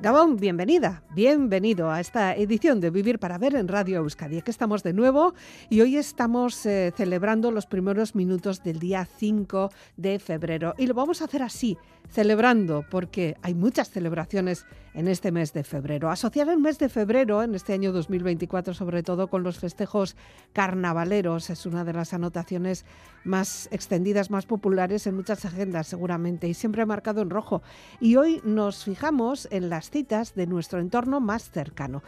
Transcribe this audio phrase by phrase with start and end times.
[0.00, 4.38] Gabón, bienvenida, bienvenido a esta edición de Vivir para Ver en Radio Euskadi.
[4.38, 5.34] Aquí estamos de nuevo
[5.70, 10.74] y hoy estamos eh, celebrando los primeros minutos del día 5 de febrero.
[10.78, 11.76] Y lo vamos a hacer así,
[12.08, 14.66] celebrando, porque hay muchas celebraciones
[14.98, 16.10] en este mes de febrero.
[16.10, 20.16] Asociar el mes de febrero, en este año 2024, sobre todo con los festejos
[20.52, 22.84] carnavaleros, es una de las anotaciones
[23.22, 27.62] más extendidas, más populares en muchas agendas, seguramente, y siempre marcado en rojo.
[28.00, 32.02] Y hoy nos fijamos en las citas de nuestro entorno más cercano.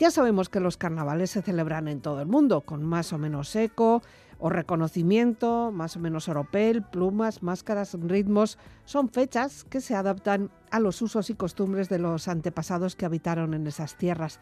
[0.00, 3.54] Ya sabemos que los carnavales se celebran en todo el mundo, con más o menos
[3.54, 4.02] eco,
[4.38, 10.80] o reconocimiento, más o menos oropel, plumas, máscaras, ritmos, son fechas que se adaptan a
[10.80, 14.40] los usos y costumbres de los antepasados que habitaron en esas tierras.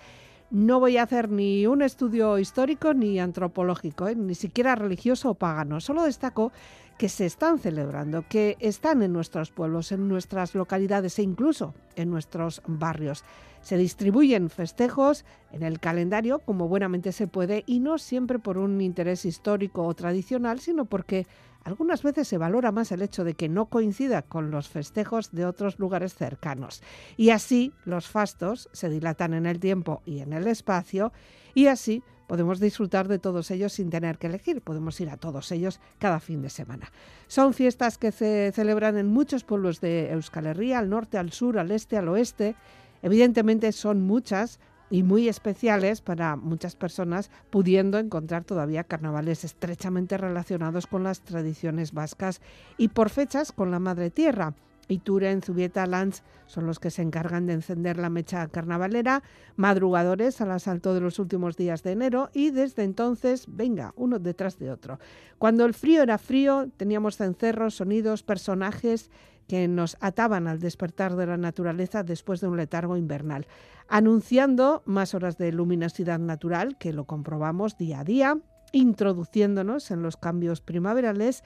[0.51, 4.15] No voy a hacer ni un estudio histórico ni antropológico, ¿eh?
[4.15, 5.81] ni siquiera religioso o pagano.
[5.81, 6.53] Solo destaco
[6.99, 12.11] que se están celebrando, que están en nuestros pueblos, en nuestras localidades e incluso en
[12.11, 13.25] nuestros barrios.
[13.63, 18.81] Se distribuyen festejos en el calendario como buenamente se puede y no siempre por un
[18.81, 21.27] interés histórico o tradicional, sino porque
[21.65, 25.47] algunas veces se valora más el hecho de que no coincida con los festejos de
[25.47, 26.83] otros lugares cercanos.
[27.17, 31.13] Y así los fastos se dilatan en el tiempo y en el espacio
[31.55, 35.51] y así podemos disfrutar de todos ellos sin tener que elegir, podemos ir a todos
[35.53, 36.91] ellos cada fin de semana.
[37.27, 41.59] Son fiestas que se celebran en muchos pueblos de Euskal Herria, al norte, al sur,
[41.59, 42.57] al este, al oeste,
[43.05, 50.87] Evidentemente son muchas y muy especiales para muchas personas, pudiendo encontrar todavía carnavales estrechamente relacionados
[50.87, 52.41] con las tradiciones vascas
[52.79, 54.55] y por fechas con la madre tierra.
[54.89, 59.23] Ituren, Zubieta, Lanz son los que se encargan de encender la mecha carnavalera,
[59.57, 64.59] madrugadores al asalto de los últimos días de enero y desde entonces, venga, uno detrás
[64.59, 64.99] de otro.
[65.39, 69.11] Cuando el frío era frío, teníamos cencerros, sonidos, personajes
[69.49, 73.47] que nos ataban al despertar de la naturaleza después de un letargo invernal,
[73.89, 78.39] anunciando más horas de luminosidad natural, que lo comprobamos día a día,
[78.73, 81.45] introduciéndonos en los cambios primaverales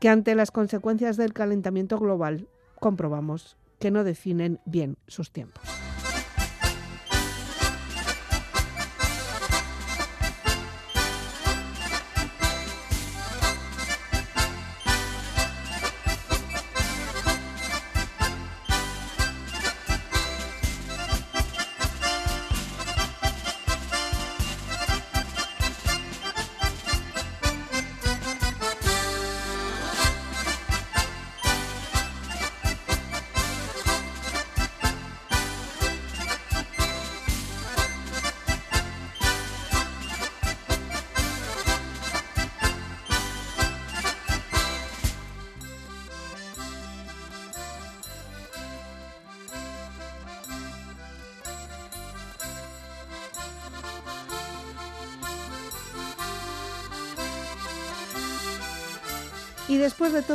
[0.00, 2.48] que ante las consecuencias del calentamiento global
[2.86, 5.85] comprobamos que no definen bien sus tiempos.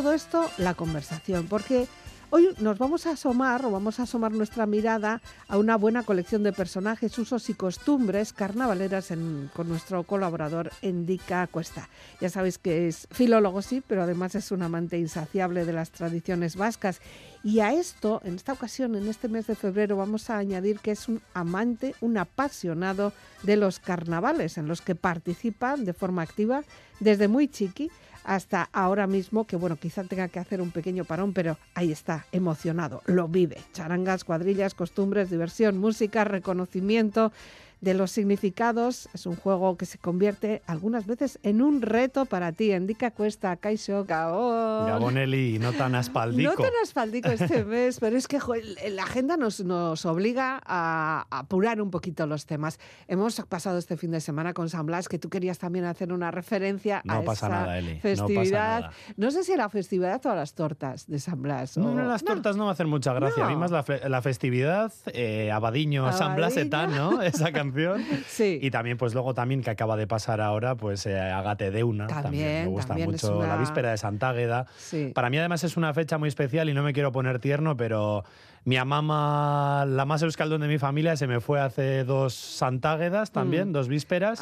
[0.01, 1.88] Todo esto, la conversación, porque
[2.31, 6.41] hoy nos vamos a asomar o vamos a asomar nuestra mirada a una buena colección
[6.41, 9.13] de personajes, usos y costumbres carnavaleras
[9.53, 11.88] con nuestro colaborador Endica Cuesta.
[12.19, 16.56] Ya sabéis que es filólogo, sí, pero además es un amante insaciable de las tradiciones
[16.56, 17.00] vascas.
[17.44, 20.91] Y a esto, en esta ocasión, en este mes de febrero, vamos a añadir que
[20.91, 23.13] es un amante, un apasionado
[23.44, 26.63] de los carnavales, en los que participa de forma activa
[27.00, 27.91] desde muy chiqui
[28.24, 32.26] hasta ahora mismo, que bueno, quizá tenga que hacer un pequeño parón, pero ahí está,
[32.32, 33.58] emocionado, lo vive.
[33.74, 37.31] Charangas, cuadrillas, costumbres, diversión, música, reconocimiento
[37.81, 39.09] de los significados.
[39.14, 42.72] Es un juego que se convierte algunas veces en un reto para ti.
[42.72, 44.88] Indica Cuesta, Kaisho, Gabón.
[44.88, 46.52] Gaboneli, no tan aspaldico.
[46.52, 48.40] No tan aspaldico este mes, pero es que
[48.92, 52.80] la agenda nos, nos obliga a, apurar un poquito los temas.
[53.07, 56.30] Hemos pasado este fin de semana con San Blas, que tú querías también hacer una
[56.30, 58.00] referencia a esa nada, Eli.
[58.00, 58.92] festividad.
[59.18, 61.78] No, sé si a la festividad o a las tortas de San Blas.
[61.78, 63.45] No, las tortas no me hacen mucha gracia.
[63.45, 67.22] A mí más la, festividad, eh, Abadiño, San Blas etán, ¿no?
[67.22, 68.59] Esa canción Sí.
[68.62, 72.07] Y también, pues luego también que acaba de pasar ahora, pues eh, Agate de una.
[72.07, 74.68] También, me gusta mucho la víspera de Santágueda.
[75.13, 78.23] Para mí además es una fecha muy especial y no me quiero poner tierno, pero
[78.63, 83.69] mi amama, la más euskaldón de mi familia, se me fue hace dos Santáguedas también,
[83.69, 83.73] mm.
[83.73, 84.41] dos vísperas.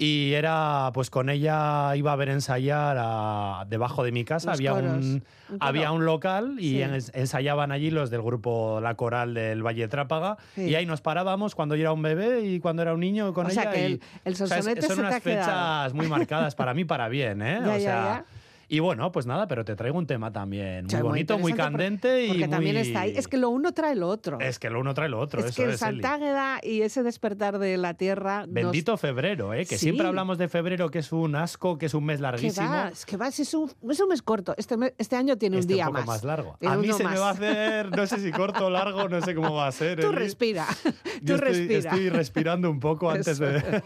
[0.00, 4.52] Y era, pues con ella iba a ver ensayar debajo de mi casa.
[4.52, 5.24] había un,
[5.58, 10.36] había un local y ensayaban allí los del grupo La Coral del Valle Trápaga.
[10.56, 13.50] Y ahí nos parábamos cuando yo era un bebé y cuando era un niño con
[13.50, 13.60] ella.
[13.60, 17.58] O sea que el, el son unas fechas muy marcadas para mí, para bien, ¿eh?
[17.66, 18.24] o sea,
[18.70, 22.28] y bueno, pues nada, pero te traigo un tema también muy bonito, muy candente y
[22.28, 23.14] porque también está ahí.
[23.16, 24.38] Es que lo uno trae lo otro.
[24.40, 25.44] Es que lo uno trae lo otro.
[25.44, 28.44] Es que el Santágueda y ese despertar de la tierra.
[28.46, 29.64] Bendito febrero, ¿eh?
[29.64, 32.70] Que siempre hablamos de febrero, que es un asco, que es un mes larguísimo.
[32.70, 34.54] Que es que va, es un, es un mes corto.
[34.56, 36.24] Este, este año tiene un este día un poco más.
[36.24, 36.58] largo.
[36.66, 39.34] a mí se me va a hacer, no sé si corto o largo, no sé
[39.34, 40.00] cómo va a ser.
[40.00, 40.66] Tú respira.
[41.24, 41.78] Tú estoy, respira.
[41.78, 43.82] estoy respirando un poco antes de.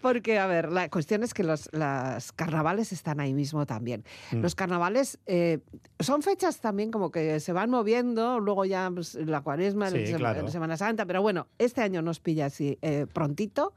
[0.00, 3.89] Porque, a ver, la cuestión es que los las carnavales están ahí mismo también.
[3.98, 4.36] Mm.
[4.36, 5.58] Los carnavales eh,
[5.98, 10.76] son fechas también como que se van moviendo, luego ya pues, la cuaresma, la, Semana
[10.76, 13.74] Santa, pero bueno, este año nos pilla así eh, prontito.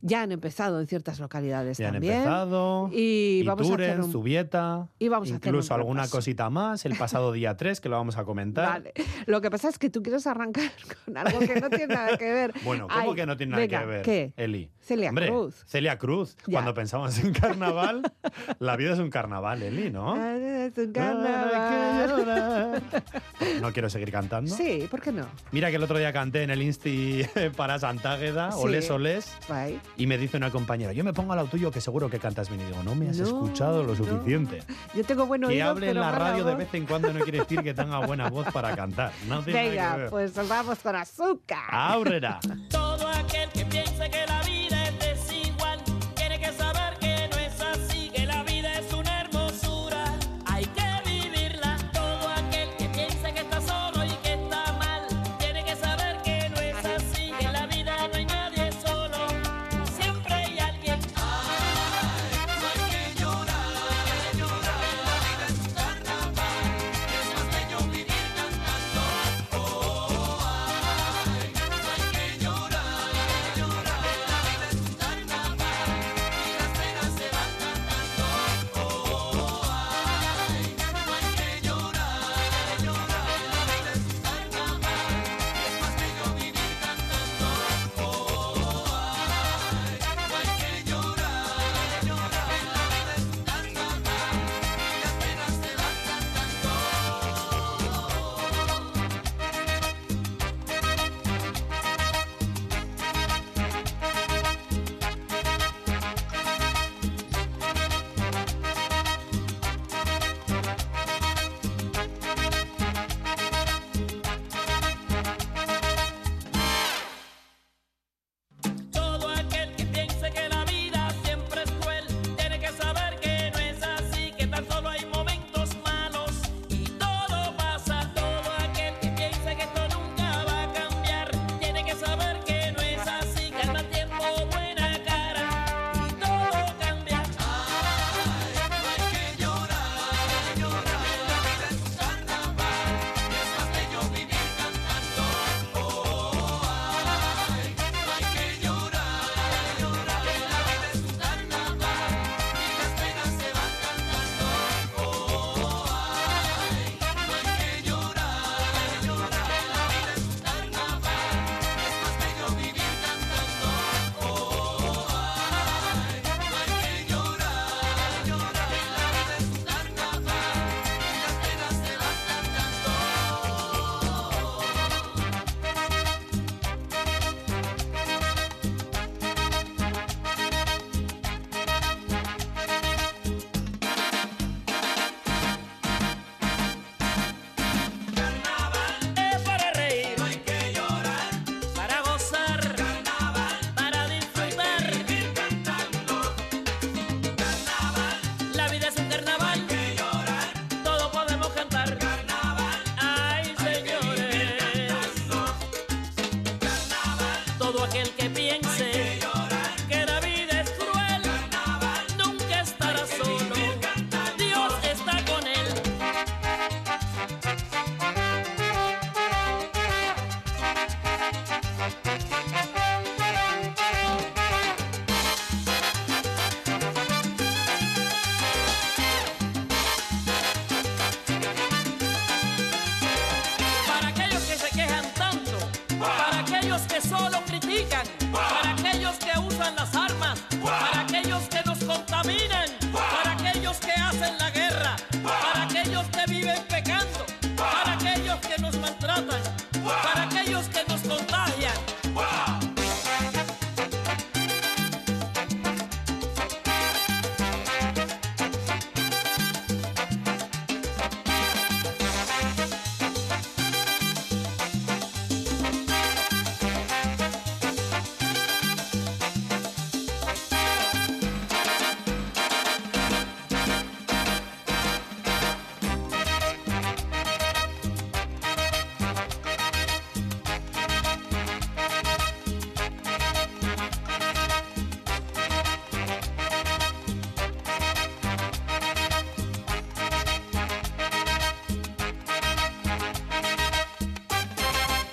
[0.00, 2.14] Ya han empezado en ciertas localidades ya también.
[2.14, 2.90] Han empezado.
[2.92, 4.88] Y, vamos a hacer un, Zubieta.
[4.98, 8.68] Y vamos incluso alguna cosita más el pasado día 3 que lo vamos a comentar.
[8.68, 8.92] Vale.
[9.26, 10.70] Lo que pasa es que tú quieres arrancar
[11.04, 12.52] con algo que no tiene nada que ver.
[12.64, 14.02] bueno, ¿cómo que no tiene nada que ver?
[14.02, 14.32] ¿Qué?
[14.36, 14.70] Eli.
[14.80, 15.64] Celia Cruz.
[15.66, 16.36] Celia Cruz.
[16.50, 18.02] Cuando pensamos en carnaval,
[18.60, 20.14] la vida es un carnaval, Eli, ¿no?
[20.16, 22.82] Es un carnaval.
[23.60, 24.54] No quiero seguir cantando.
[24.54, 25.26] Sí, ¿por qué no?
[25.50, 27.22] Mira que el otro día canté en el Insti
[27.56, 28.58] para Santágueda, sí.
[28.62, 29.36] Oles Oles.
[29.48, 29.80] Bye.
[29.96, 32.48] Y me dice una compañera, yo me pongo al lado tuyo que seguro que cantas
[32.48, 32.60] bien.
[32.60, 34.62] Y digo, no me has escuchado lo suficiente.
[34.94, 37.40] Yo tengo buen oído, Que hable en la radio de vez en cuando no quiere
[37.40, 39.12] decir que tenga buena voz para cantar.
[39.28, 41.64] No Venga, pues vamos con azúcar.
[41.70, 42.40] Aurrera.
[42.70, 44.55] Todo aquel que piense que la vida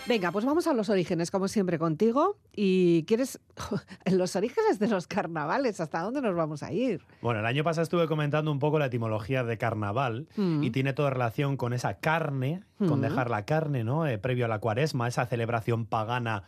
[0.05, 2.37] Venga, pues vamos a los orígenes, como siempre, contigo.
[2.53, 3.39] Y quieres
[4.11, 7.01] los orígenes de los carnavales, ¿hasta dónde nos vamos a ir?
[7.21, 10.61] Bueno, el año pasado estuve comentando un poco la etimología de carnaval mm.
[10.61, 13.01] y tiene toda relación con esa carne, con mm.
[13.01, 14.05] dejar la carne, ¿no?
[14.05, 16.43] Eh, previo a la cuaresma, esa celebración pagana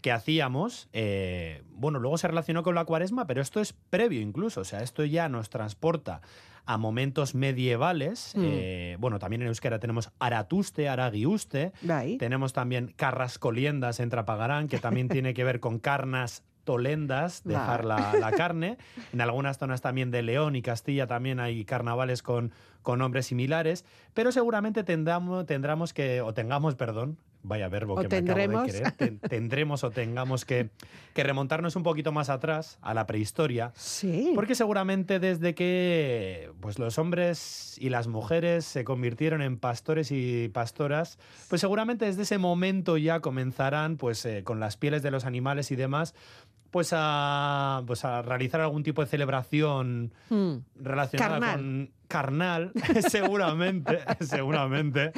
[0.00, 4.60] que hacíamos, eh, bueno, luego se relacionó con la cuaresma, pero esto es previo incluso,
[4.60, 6.20] o sea, esto ya nos transporta
[6.66, 8.32] a momentos medievales.
[8.34, 8.42] Mm.
[8.44, 11.72] Eh, bueno, también en euskera tenemos aratuste, aragiuste.
[12.18, 18.32] Tenemos también carrascoliendas en Trapagarán, que también tiene que ver con carnas tolendas, dejar la,
[18.36, 18.78] carne.
[19.12, 22.52] En algunas zonas también de León y Castilla también hay carnavales con,
[22.82, 28.72] con nombres similares, pero seguramente tendamos, tendremos que, o tengamos, perdón, vaya verbo que tendremos.
[28.72, 30.70] me acabo de tendremos o tengamos que,
[31.12, 33.72] que, remontarnos un poquito más atrás, a la prehistoria.
[33.76, 34.32] Sí.
[34.34, 40.48] Porque seguramente desde que pues, los hombres y las mujeres se convirtieron en pastores y
[40.48, 45.24] pastoras, pues seguramente desde ese momento ya comenzarán pues, eh, con las pieles de los
[45.24, 46.14] animales y demás,
[46.70, 50.54] pues a, pues a realizar algún tipo de celebración hmm.
[50.80, 52.70] relacionada con carnal,
[53.10, 55.10] seguramente, seguramente,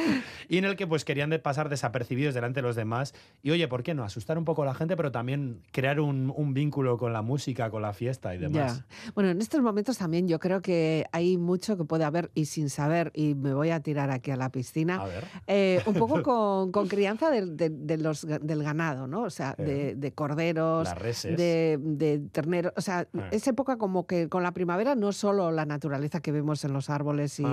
[0.48, 3.12] y en el que pues querían de pasar desapercibidos delante de los demás
[3.42, 4.02] y oye, ¿por qué no?
[4.02, 7.82] Asustar un poco a la gente, pero también crear un, vínculo con la música, con
[7.82, 8.84] la fiesta y demás.
[9.14, 12.70] Bueno, en estos momentos también yo creo que hay mucho que puede haber y sin
[12.70, 15.04] saber, y me voy a tirar aquí a la piscina,
[15.46, 16.22] eh, un poco
[16.72, 19.24] con, crianza de, los, del ganado, ¿no?
[19.24, 20.88] O sea, de, corderos,
[21.24, 23.28] de, de terneros, o sea, ah.
[23.32, 26.85] es época como que con la primavera no solo la naturaleza que vemos en los
[26.90, 27.44] árboles, y,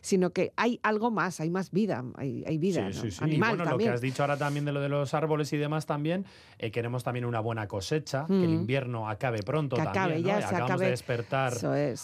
[0.00, 3.54] sino que hay algo más, hay más vida, hay, hay vida animal.
[3.54, 5.86] Y bueno, lo que has dicho ahora también de lo de los árboles y demás
[5.86, 6.24] también,
[6.58, 8.54] eh, queremos también una buena cosecha, que el mm.
[8.54, 10.04] invierno acabe pronto que también.
[10.04, 11.54] Acabe, ya, se Acabamos de despertar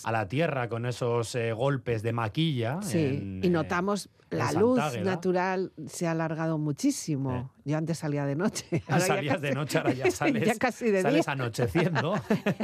[0.04, 2.80] a la tierra con esos eh, golpes de maquilla.
[2.82, 7.52] Sí, y notamos la luz natural se ha alargado muchísimo.
[7.64, 8.82] Yo antes salía de noche.
[8.88, 12.14] Ahora Salías de noche, ahora ya sales, ya casi de sales anocheciendo.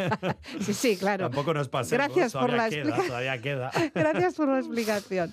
[0.61, 1.27] sí, sí, claro.
[1.27, 2.07] Tampoco nos pasemos.
[2.07, 3.71] Gracias por la todavía queda.
[3.95, 5.31] Gracias por la explicación.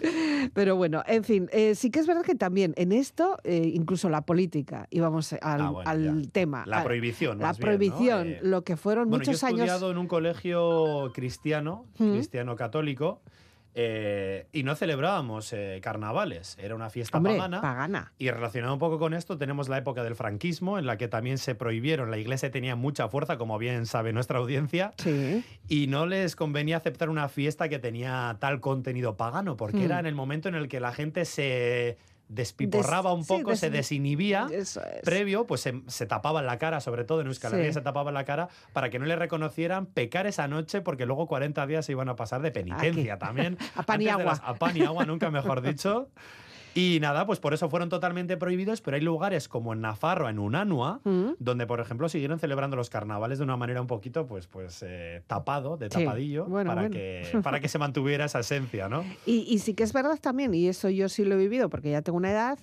[0.53, 4.09] Pero bueno, en fin, eh, sí que es verdad que también en esto, eh, incluso
[4.09, 6.65] la política, íbamos al, ah, al tema.
[6.67, 7.39] La prohibición.
[7.39, 9.59] La prohibición, eh, lo que fueron muchos años.
[9.59, 13.21] Yo he estudiado en un colegio cristiano, cristiano católico.
[13.73, 18.11] Eh, y no celebrábamos eh, carnavales, era una fiesta pagana.
[18.17, 21.37] Y relacionado un poco con esto, tenemos la época del franquismo, en la que también
[21.37, 24.93] se prohibieron, la iglesia tenía mucha fuerza, como bien sabe nuestra audiencia,
[25.67, 29.99] y no les convenía aceptar una fiesta que tenía tal contenido pagano, porque era mm.
[29.99, 31.97] en el momento en el que la gente se
[32.31, 34.47] despiporraba un poco, se desinhibía
[35.03, 38.49] previo, pues se, tapaba la cara, sobre todo en Euskal Herria se tapaba la cara
[38.73, 42.15] para que no le reconocieran pecar esa noche porque luego 40 días se iban a
[42.15, 43.57] pasar de penitencia también.
[43.75, 44.39] a pan y agua.
[44.43, 46.09] a pan y agua, nunca mejor dicho.
[46.73, 50.39] Y nada, pues por eso fueron totalmente prohibidos, pero hay lugares como en Nafarroa, en
[50.39, 51.31] Unanua, mm.
[51.39, 55.23] donde, por ejemplo, siguieron celebrando los carnavales de una manera un poquito, pues, pues eh,
[55.27, 59.03] tapado, de tapadillo, para, Que, para que se mantuviera esa esencia, ¿no?
[59.25, 62.01] Y, sí que es verdad también, y eso yo sí lo he vivido porque ya
[62.01, 62.59] tengo una edad,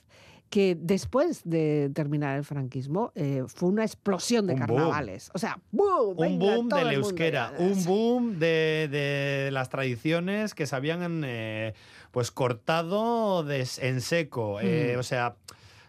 [0.51, 5.31] que después de terminar el franquismo eh, fue una explosión de carnavales.
[5.35, 6.15] O sea, ¡boom!
[6.17, 11.75] un boom de la euskera, un boom de, las tradiciones que se habían eh,
[12.11, 14.61] pues cortado en seco.
[14.61, 15.37] Eh, o sea,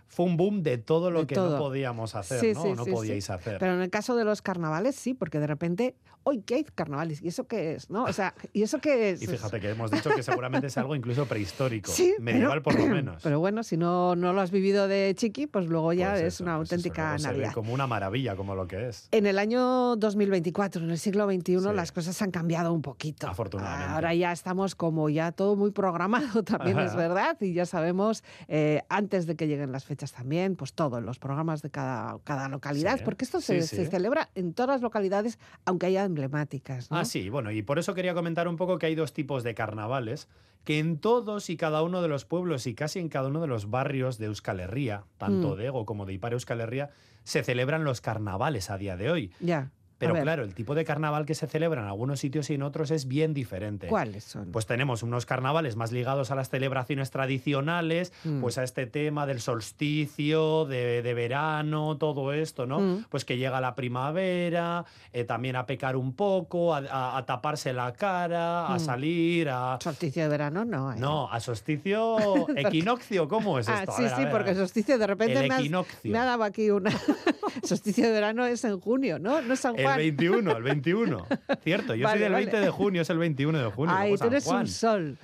[0.09, 2.75] fue un boom de todo lo que no podíamos hacer, ¿no?
[2.75, 3.59] no podíais hacer.
[3.59, 7.21] Pero en el caso de los carnavales, sí, porque de repente, hoy ¿qué hay carnavales?
[7.21, 7.91] ¿Y eso qué es?
[7.91, 8.05] ¿No?
[8.05, 9.21] O sea, ¿y eso qué es?
[9.21, 13.21] Y fíjate que hemos dicho que seguramente es algo incluso prehistórico, medieval por lo menos.
[13.21, 16.41] Pero bueno, si no, no lo has vivido de chiqui, pues luego ya pues es
[16.41, 17.53] una pues auténtica Navidad.
[17.53, 19.09] como una maravilla, como lo que es.
[19.11, 23.27] En el año 2024, en el siglo XXI, las cosas han cambiado un poquito.
[23.27, 23.93] Afortunadamente.
[23.93, 28.81] Ahora ya estamos como ya todo muy programado, también es verdad, y ya sabemos, eh,
[28.89, 33.03] antes de que lleguen las fechas también, pues todo, los programas de cada, cada localidad,
[33.03, 36.88] porque esto se, celebra en todas las localidades, aunque haya emblemáticas.
[36.89, 39.53] Ah, sí, bueno, y por eso quería comentar un poco que hay dos tipos de
[39.53, 40.27] carnavales,
[40.63, 43.48] que en todos y cada uno de los pueblos y casi en cada uno de
[43.48, 45.58] los barrios de Euskal Herria, tanto mm.
[45.58, 46.89] de Ego como de Ipar Euskal Herria,
[47.24, 49.32] se celebran los carnavales a día de hoy.
[49.39, 49.72] Ya.
[50.00, 52.89] Pero claro, el tipo de carnaval que se celebra en algunos sitios y en otros
[52.89, 53.88] es bien diferente.
[53.88, 54.51] ¿Cuáles son?
[54.51, 58.39] Pues tenemos unos carnavales más ligados a las celebraciones tradicionales, mm.
[58.39, 62.79] pues a este tema del solsticio, de, verano, todo esto, ¿no?
[62.79, 63.06] Mm.
[63.10, 68.68] Pues que llega la primavera, eh, también a pecar un poco, a, taparse la cara,
[68.68, 68.79] a mm.
[68.79, 69.77] salir, a...
[69.82, 70.94] Solsticio de verano no.
[70.94, 70.96] ¿eh?
[70.98, 73.94] No, a solsticio equinoccio, ¿cómo es ah, esto?
[73.98, 76.12] sí, sí, porque solsticio de repente el equinoccio.
[76.12, 76.91] me, ha, dado aquí una...
[77.63, 79.41] solsticio de verano es en junio, ¿no?
[79.41, 81.27] No es San el 21, el 21.
[81.63, 83.96] Cierto, yo soy del 20 de junio, es el 21 de junio.
[83.98, 85.17] Ay, tú eres un sol.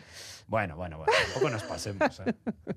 [0.47, 2.21] Bueno, bueno, bueno, tampoco nos pasemos.
[2.25, 2.35] ¿eh?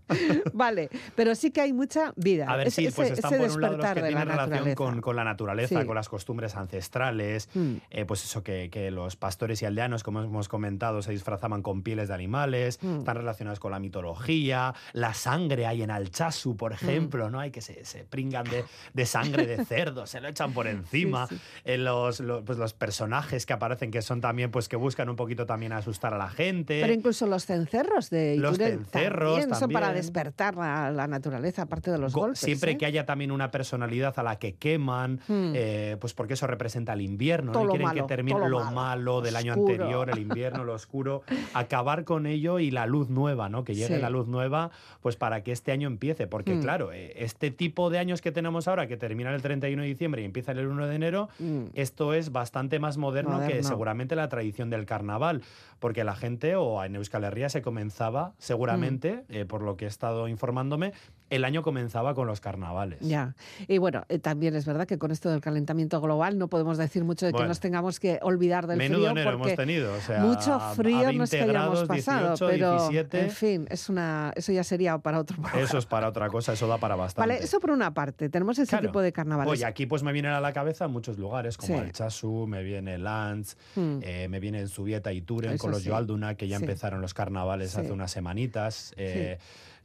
[0.54, 2.46] vale, pero sí que hay mucha vida.
[2.48, 5.24] A ver, sí, pues están por un lado los que tienen relación con, con, la
[5.24, 7.74] naturaleza, con las costumbres ancestrales, mm.
[7.90, 11.82] eh, pues eso que, que, los pastores y aldeanos, como hemos comentado, se disfrazaban con
[11.82, 13.00] pieles de animales, mm.
[13.00, 16.74] están relacionados con la mitología, la sangre hay en Alchazu, por mm.
[16.74, 17.38] ejemplo, ¿no?
[17.38, 21.28] Hay que se, se pringan de, de, sangre de cerdo, se lo echan por encima.
[21.64, 25.16] Eh, los, los, pues los personajes que aparecen que son también, pues que buscan un
[25.16, 26.80] poquito también asustar a la gente.
[26.80, 31.90] Pero incluso los cencerros de Los cencerros también, son para despertar la, la, naturaleza, aparte
[31.90, 32.38] de los golpes.
[32.38, 32.78] Siempre ¿eh?
[32.78, 35.52] que haya también una personalidad a la que queman, hmm.
[35.54, 37.68] eh, pues porque eso representa el invierno, ¿no?
[37.68, 41.22] quieren que termine lo, malo, del año anterior, el invierno, lo oscuro,
[41.54, 43.64] acabar con ello y la luz nueva, ¿no?
[43.64, 46.26] Que llegue la luz nueva, pues para que este año empiece.
[46.26, 46.62] Porque, hmm.
[46.62, 50.22] claro, eh, este tipo de años que tenemos ahora, que terminan el 31 de diciembre
[50.22, 51.66] y empiezan el 1 de enero, hmm.
[51.74, 55.42] esto es bastante más moderno, que seguramente la tradición del carnaval.
[55.78, 60.28] Porque la gente, o en Euskal Herria se comenzaba, seguramente, por lo que he estado
[60.28, 60.92] informándome,
[61.30, 63.00] el año comenzaba con los carnavales.
[63.00, 63.34] Ya.
[63.66, 67.04] Y bueno, eh, también es verdad que con esto del calentamiento global no podemos decir
[67.04, 69.08] mucho de que nos tengamos que olvidar del frío.
[69.08, 69.94] porque hemos tenido.
[69.94, 74.52] O sea, mucho frío no es que hayamos pasado, pero en fin, es una, eso
[74.52, 75.62] ya sería para otro programa.
[75.62, 77.28] Eso es para otra cosa, eso da para bastante.
[77.28, 78.28] Vale, eso por una parte.
[78.28, 79.52] Tenemos ese tipo de carnavales.
[79.52, 82.98] Oye, aquí pues me vienen a la cabeza muchos lugares, como el Chasu, me viene
[82.98, 83.98] Lanz, hmm.
[84.02, 85.90] eh, me viene en Subieta y Turen con los sí.
[85.90, 88.94] Joalduna, que ya empezaron los carnavales hace unas semanitas.
[88.96, 89.38] Eh,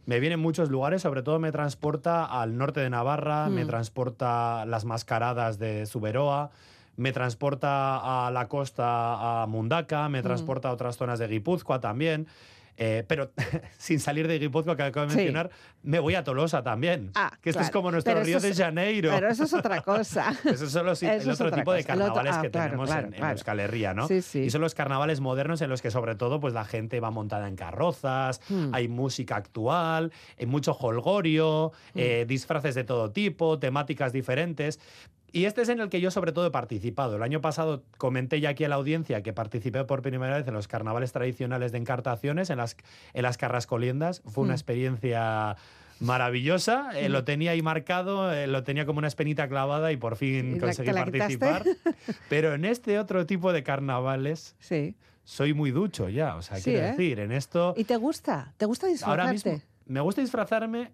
[0.06, 3.68] me vienen muchos lugares, sobre todo me transporta al norte de Navarra, me mm.
[3.68, 6.52] transporta las mascaradas de Suberoa,
[6.98, 10.24] me transporta a la costa a Mundaka, me mm.
[10.24, 12.28] transporta a otras zonas de Guipúzcoa también.
[12.78, 13.32] Eh, pero
[13.78, 15.50] sin salir de Guipúzcoa, que acabo de mencionar,
[15.84, 17.12] me voy a Tolosa también.
[17.16, 19.12] Ah, que esto es como nuestro Río de Janeiro.
[19.12, 20.34] Pero eso es otra cosa.
[20.46, 24.08] eso son los, el otro tipo de carnavales ah, que tenemos en, Euskal Herria, ¿no?
[24.10, 27.48] Y son los carnavales modernos en los que sobre todo pues la gente va montada
[27.48, 28.74] en carrozas, hmm.
[28.74, 32.00] hay música actual, hay mucho holgorio, hmm.
[32.00, 34.80] eh, disfraces de todo tipo, temáticas diferentes.
[35.36, 37.16] Y este es en el que yo sobre todo he participado.
[37.16, 40.54] El año pasado comenté ya aquí a la audiencia que participé por primera vez en
[40.54, 42.78] los carnavales tradicionales de encartaciones, en las,
[43.14, 44.22] en las carrascoliendas.
[44.28, 44.56] Fue una mm.
[44.56, 45.58] experiencia
[46.00, 50.18] maravillosa, eh, lo tenía ahí marcado, eh, lo tenía como una espenita clavada y por
[50.18, 51.64] fin conseguí participar.
[52.30, 54.96] Pero en este otro tipo de carnavales sí.
[55.24, 56.92] soy muy ducho ya, o sea, quiero ¿eh?
[56.92, 57.74] decir, en esto...
[57.76, 58.54] ¿Y te gusta?
[58.58, 59.22] ¿Te gusta disfrazarte?
[59.22, 60.92] Ahora mismo me gusta disfrazarme,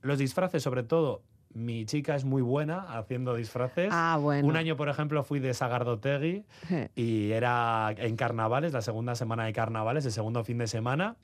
[0.00, 1.22] los disfraces sobre todo
[1.54, 3.88] mi chica es muy buena haciendo disfraces.
[3.92, 4.46] Ah, bueno.
[4.46, 6.44] Un año, por ejemplo, fui de Sagardotegui
[6.94, 11.16] y era en carnavales, la segunda semana de carnavales, el segundo fin de semana.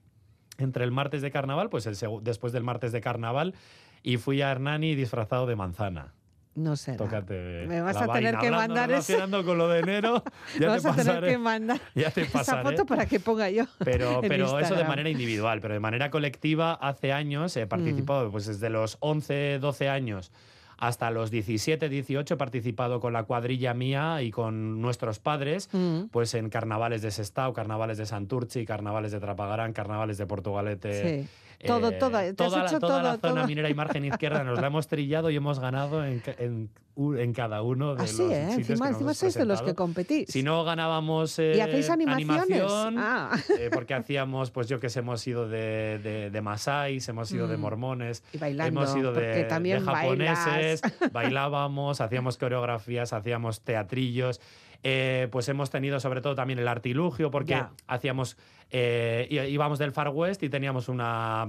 [0.58, 3.54] Entre el martes de carnaval, pues el después del martes de carnaval,
[4.02, 6.14] y fui a Hernani disfrazado de manzana.
[6.58, 6.94] No sé.
[6.94, 7.66] Tócate.
[7.68, 9.14] Me vas a tener que mandar eso.
[9.44, 10.22] con lo de enero.
[10.58, 13.64] Ya Me vas a tener que mandar ya te esa foto para que ponga yo.
[13.84, 18.32] Pero, pero eso de manera individual, pero de manera colectiva, hace años he participado, mm.
[18.32, 20.32] pues desde los 11, 12 años
[20.78, 26.04] hasta los 17, 18 he participado con la cuadrilla mía y con nuestros padres, mm.
[26.10, 31.22] pues en carnavales de Sestao, carnavales de Santurci, carnavales de Trapagarán, carnavales de Portugalete.
[31.22, 31.28] Sí.
[31.66, 34.86] Todo, eh, toda, toda, la, toda la zona minera y margen izquierda nos la hemos
[34.86, 38.46] trillado y hemos ganado en, en, en cada uno de Así, los ¿eh?
[38.50, 40.28] sitios encima, que nos sois de los que competís.
[40.28, 42.42] Si no ganábamos eh, ¿Y hacéis animaciones?
[42.42, 43.30] animación, ah.
[43.58, 47.48] eh, porque hacíamos, pues yo que sé, hemos ido de, de, de Masáis, hemos ido
[47.48, 47.60] de mm.
[47.60, 54.40] mormones, y bailando, hemos ido de, también de japoneses, bailábamos, hacíamos coreografías, hacíamos teatrillos.
[54.82, 58.36] Eh, pues hemos tenido sobre todo también el artilugio, porque hacíamos,
[58.70, 61.48] eh, íbamos del Far West y teníamos una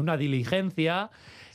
[0.00, 1.10] una diligencia.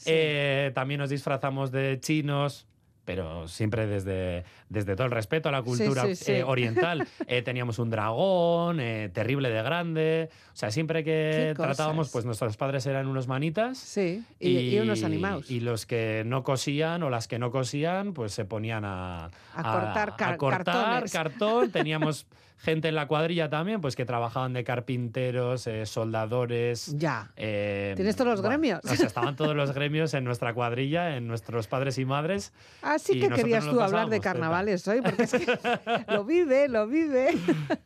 [0.05, 2.67] Eh, también nos disfrazamos de chinos,
[3.05, 7.07] pero siempre desde, desde todo el respeto a la cultura eh, oriental.
[7.27, 8.77] Eh, teníamos un dragón,
[9.13, 10.29] terrible de grande.
[10.53, 13.77] O sea, siempre que tratábamos, pues nuestros padres eran unos manitas.
[13.77, 15.49] Sí, y, unos animados.
[15.49, 20.03] Y los que no cosían o las que no cosían, pues se ponían a, a,
[20.05, 21.71] cortar, cortar cartón.
[21.71, 26.95] Teníamos gente en la cuadrilla también, pues que trabajaban de carpinteros, eh, soldadores.
[26.97, 27.31] Ya.
[27.35, 28.79] Eh, ¿Tienes todos los gremios?
[28.83, 32.53] O sea, estaban todos los gremios en nuestra cuadrilla, en nuestros padres y madres.
[32.81, 35.45] Ah, sí que querías tú hablar de carnavales hoy, porque es que
[36.07, 37.37] lo vive, lo vive.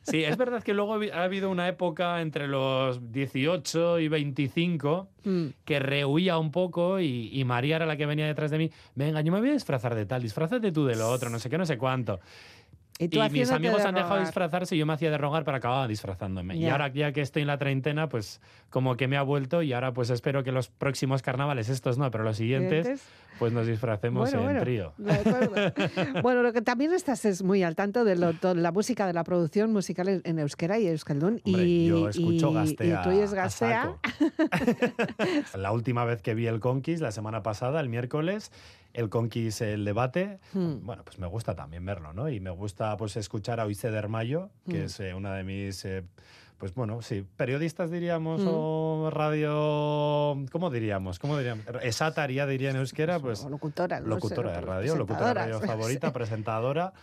[0.03, 5.45] Sí, es verdad que luego ha habido una época entre los 18 y 25 mm.
[5.65, 8.71] que rehuía un poco y, y María era la que venía detrás de mí.
[8.95, 11.49] Venga, yo me voy a disfrazar de tal, disfrázate tú de lo otro, no sé
[11.49, 12.19] qué, no sé cuánto.
[13.01, 15.87] Y, mis amigos han dejado de disfrazarse y yo me hacía de rogar, pero acababa
[15.87, 16.57] disfrazándome.
[16.57, 19.71] Y ahora ya que estoy en la treintena, pues como que me ha vuelto y
[19.71, 23.07] ahora pues espero que los próximos carnavales, estos no, pero los siguientes,
[23.39, 24.93] Pues nos disfracemos en trío.
[26.21, 29.71] bueno, lo que también estás es muy al tanto de la música, de la producción
[29.71, 31.41] musical en euskera y euskaldun.
[31.43, 32.99] y, yo escucho Gastea.
[32.99, 33.95] Y tú oyes Gastea.
[35.55, 38.51] la última vez que vi el Conquist, la semana pasada, el miércoles,
[38.93, 40.85] el Conquist, el debate, hmm.
[40.85, 42.29] bueno, pues me gusta también verlo, ¿no?
[42.29, 44.85] Y me gusta pues escuchar a Oise Dermayo, que hmm.
[44.85, 45.85] es eh, una de mis...
[45.85, 46.03] Eh,
[46.59, 48.47] pues bueno, sí, periodistas diríamos, mm.
[48.49, 51.17] o radio, ¿cómo diríamos?
[51.17, 51.65] ¿Cómo diríamos?
[51.81, 53.45] Esataria diría en euskera, pues...
[53.45, 54.01] locutora.
[54.01, 56.93] Locutora de radio, locutora de radio favorita, presentadora.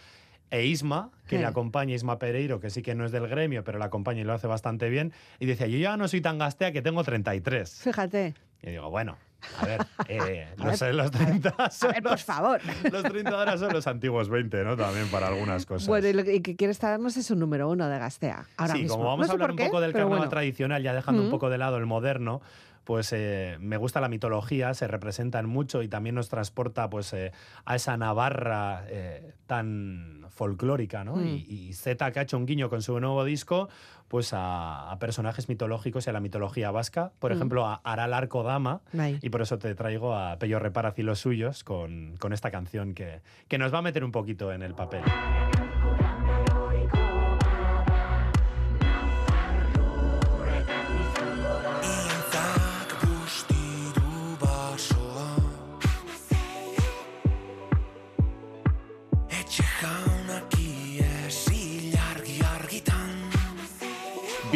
[0.49, 3.79] E Isma, que le acompaña, Isma Pereiro, que sí que no es del gremio, pero
[3.79, 5.13] la acompaña y lo hace bastante bien.
[5.41, 7.69] Y decía, yo ya no soy tan gastea que tengo 33.
[7.83, 8.35] Fíjate.
[8.63, 9.17] Y digo, bueno,
[9.61, 12.61] a ver, eh, los 30 a ver, por favor.
[12.91, 14.77] Los 30 ahora son los antiguos 20, ¿no?
[14.77, 15.89] También para algunas cosas.
[15.89, 18.47] Bueno, y lo que quieres darnos es un número uno de Gastea.
[18.57, 21.51] Ahora sí, como vamos a hablar un poco del carnaval tradicional, ya dejando un poco
[21.51, 22.41] de lado el moderno,
[22.87, 27.33] pues eh, me gusta la mitología, se representan mucho y también nos transporta pues eh,
[27.65, 31.17] a esa Navarra eh, tan folclórica, ¿no?
[31.17, 31.27] Mm.
[31.49, 33.69] Y, Z que ha hecho un guiño con su nuevo disco,
[34.09, 37.35] pues a, personajes mitológicos y a la mitología vasca, por mm.
[37.35, 38.81] ejemplo a Aral Arco Dama,
[39.21, 42.95] y por eso te traigo a Pello Reparaz y los suyos con, con esta canción
[42.95, 45.03] que, que nos va a meter un poquito en el papel.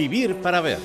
[0.00, 0.78] Vivir para ver.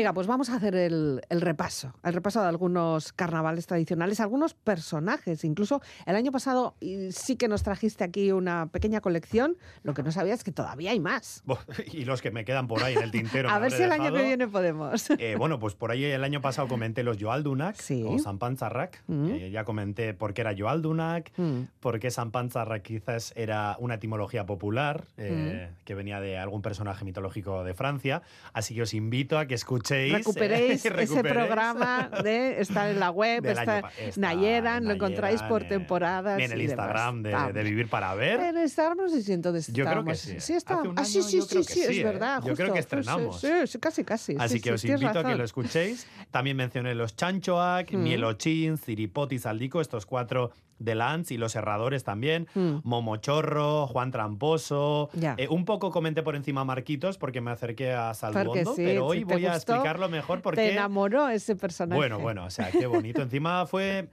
[0.00, 5.44] Venga, pues vamos a hacer el, repaso, el repaso de algunos carnavales tradicionales, algunos personajes.
[5.44, 6.74] Incluso el año pasado
[7.10, 9.58] sí que nos trajiste aquí una pequeña colección.
[9.82, 11.44] Lo que no sabía es que todavía hay más.
[11.92, 13.50] Y los que me quedan por ahí en el tintero.
[13.50, 15.10] a ver si el año que viene podemos.
[15.10, 18.02] Eh, bueno, pues por ahí el año pasado comenté los Joaldunak sí.
[18.06, 19.02] o San Panzarrak.
[19.06, 19.50] Mm.
[19.50, 21.60] ya comenté por qué era Joaldunak, mm.
[21.80, 25.84] por qué San Panzarrak quizás era una etimología popular eh, mm.
[25.84, 28.22] que venía de algún personaje mitológico de Francia.
[28.54, 33.44] Así que os invito a que escuchéis Recuperéis ese programa de estar en la web,
[33.46, 36.40] está Nayeran, lo encontráis por temporadas.
[36.40, 38.40] En el Instagram de, Vivir para Ver.
[38.40, 40.40] En Instagram no sé si entonces Yo creo que sí.
[40.40, 40.82] Sí, está.
[40.96, 42.04] ah, sí, sí, sí, sí, es ¿eh?
[42.04, 42.42] verdad.
[42.44, 43.40] Yo creo que estrenamos.
[43.40, 44.36] Sí, casi, casi.
[44.38, 46.06] Así que os invito a que lo escuchéis.
[46.30, 48.02] También mencioné los Chanchoac, mm.
[48.02, 52.78] Mielochín, Ciripoti, Saldico, estos cuatro de Lance y los herradores también, mm.
[52.82, 55.10] Momochorro, Juan Tramposo.
[55.36, 59.46] Eh, un poco comenté por encima Marquitos porque me acerqué a Salvondo, pero hoy voy
[59.46, 60.60] a explicarlo mejor porque...
[60.60, 61.96] Te enamoró ese personaje.
[61.96, 63.22] Bueno, bueno, o sea, qué bonito.
[63.22, 64.08] encima fue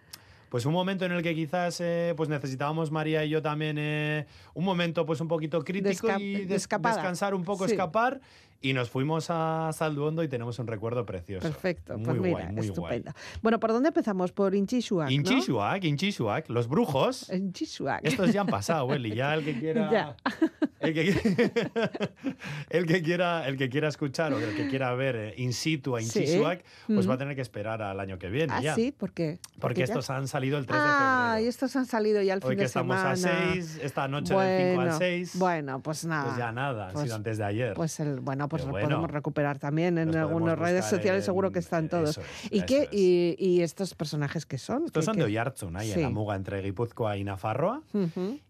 [0.50, 4.26] pues un momento en el que quizás eh, pues necesitábamos María y yo también eh,
[4.54, 8.22] un momento pues un poquito crítico y descansar un poco, escapar
[8.62, 11.48] y nos fuimos a Salduondo y tenemos un recuerdo precioso.
[11.48, 13.12] Perfecto, muy pues mira, muy estupendo.
[13.42, 14.32] Bueno, ¿por dónde empezamos?
[14.32, 15.90] Por Inchishuac, Inchishuac, ¿no?
[15.90, 17.30] Inchishuac, los brujos.
[17.34, 18.02] Inchishuac.
[18.04, 19.92] Estos ya han pasado, Eli, ya el que quiera...
[19.92, 20.16] Ya.
[20.80, 21.10] El que,
[22.70, 25.96] el que, quiera, el que quiera escuchar o el que quiera ver eh, in situ
[25.96, 28.54] a Inchishuac, pues va a tener que esperar al año que viene.
[28.54, 28.76] ¿Ah, ya.
[28.76, 28.92] sí?
[28.92, 29.40] ¿Por qué?
[29.60, 31.04] Porque, estos han salido el 3 de febrero.
[31.04, 33.12] Ah, y estos han salido ya al fin de semana.
[33.12, 35.40] Hoy que estamos a 6, esta noche del 5 al 6.
[35.40, 36.26] Bueno, pues nada.
[36.26, 37.74] Pues ya nada, han pues sido antes de ayer.
[37.74, 41.90] Pues el, bueno, pues lo podemos recuperar también en algunas redes sociales, seguro que están
[41.90, 42.20] todos.
[42.50, 44.86] ¿Y, qué, y, estos personajes qué son?
[44.86, 47.82] Estos son de Oyarzun, ahí en la muga entre Guipúzcoa y Nafarroa.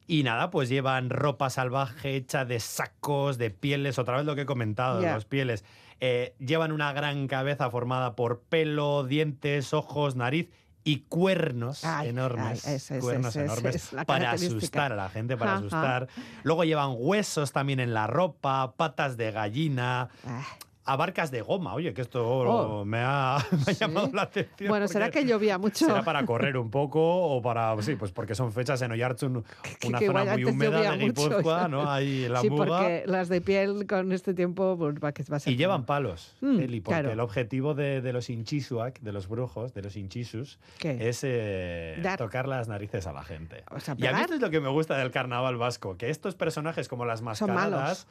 [0.08, 4.42] Y nada, pues llevan ropa salvaje hecha de sacos, de pieles, otra vez lo que
[4.42, 5.66] he comentado, de los pieles.
[6.00, 10.50] Eh, llevan una gran cabeza formada por pelo, dientes, ojos, nariz
[10.88, 12.64] y cuernos enormes,
[13.02, 16.08] cuernos enormes para asustar a la gente, para asustar.
[16.44, 20.08] Luego llevan huesos también en la ropa, patas de gallina.
[20.26, 20.46] Ah
[20.88, 21.74] a barcas de goma.
[21.74, 22.86] Oye, que esto oh.
[22.86, 23.46] me, ha,
[23.80, 24.70] llamado la atención.
[24.70, 25.86] Bueno, será que llovía mucho.
[25.86, 27.80] Será para correr un poco o para.
[27.82, 29.44] Sí, pues porque son fechas en Oyarzun,
[29.86, 31.92] una zona muy húmeda de Guipúzcoa, ¿no?
[31.92, 35.54] Ahí la Sí, porque las de piel con este tiempo pues, va, va a ser.
[35.54, 39.74] Y llevan palos, mm, Eli, porque el objetivo de, de, los inchisuak, de los brujos,
[39.74, 43.64] de los inchisus, es eh, tocar las narices a la gente.
[43.98, 46.88] y a mí esto es lo que me gusta del carnaval vasco, que estos personajes
[46.88, 48.08] como las mascaradas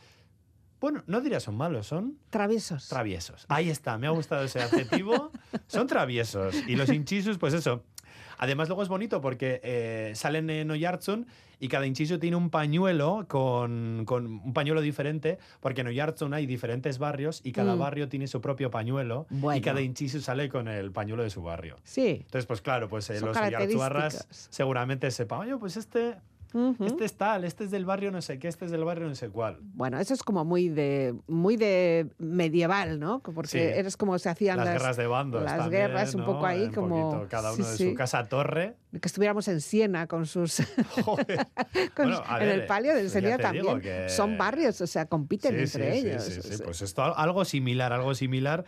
[0.80, 2.18] bueno, no diría son malos, son...
[2.30, 2.88] Traviesos.
[2.88, 3.46] Traviesos.
[3.48, 5.30] Ahí está, me ha gustado ese adjetivo.
[5.66, 6.54] son traviesos.
[6.66, 7.82] Y los hinchisus, pues eso.
[8.38, 11.26] Además, luego es bonito porque eh, salen en Oyarzun
[11.58, 16.44] y cada hinchisu tiene un pañuelo con, con, un pañuelo diferente, porque en Oyarzun hay
[16.44, 17.78] diferentes barrios y cada mm.
[17.78, 21.76] barrio tiene su propio pañuelo y cada hinchisu sale con el pañuelo de su barrio.
[21.84, 22.20] Sí.
[22.24, 26.16] Entonces, pues claro, pues eh, los Oyarzuarras seguramente sepan, oye, pues este
[26.80, 29.14] este es tal, este es del barrio no sé qué, este es del barrio no
[29.14, 29.58] sé cuál.
[29.60, 33.20] Bueno, eso es como muy de muy de medieval, ¿no?
[33.20, 35.42] Porque eres como se hacían las, guerras de bandos.
[35.42, 37.26] Las guerras, un poco ahí, como.
[37.28, 38.76] cada uno de su casa torre.
[38.92, 40.60] Que estuviéramos en Siena con sus.
[40.60, 43.82] en el palio del Siena también.
[44.08, 46.22] Son barrios, o sea, compiten entre ellos.
[46.22, 48.64] Sí, sí, sí, Pues esto algo similar, algo similar.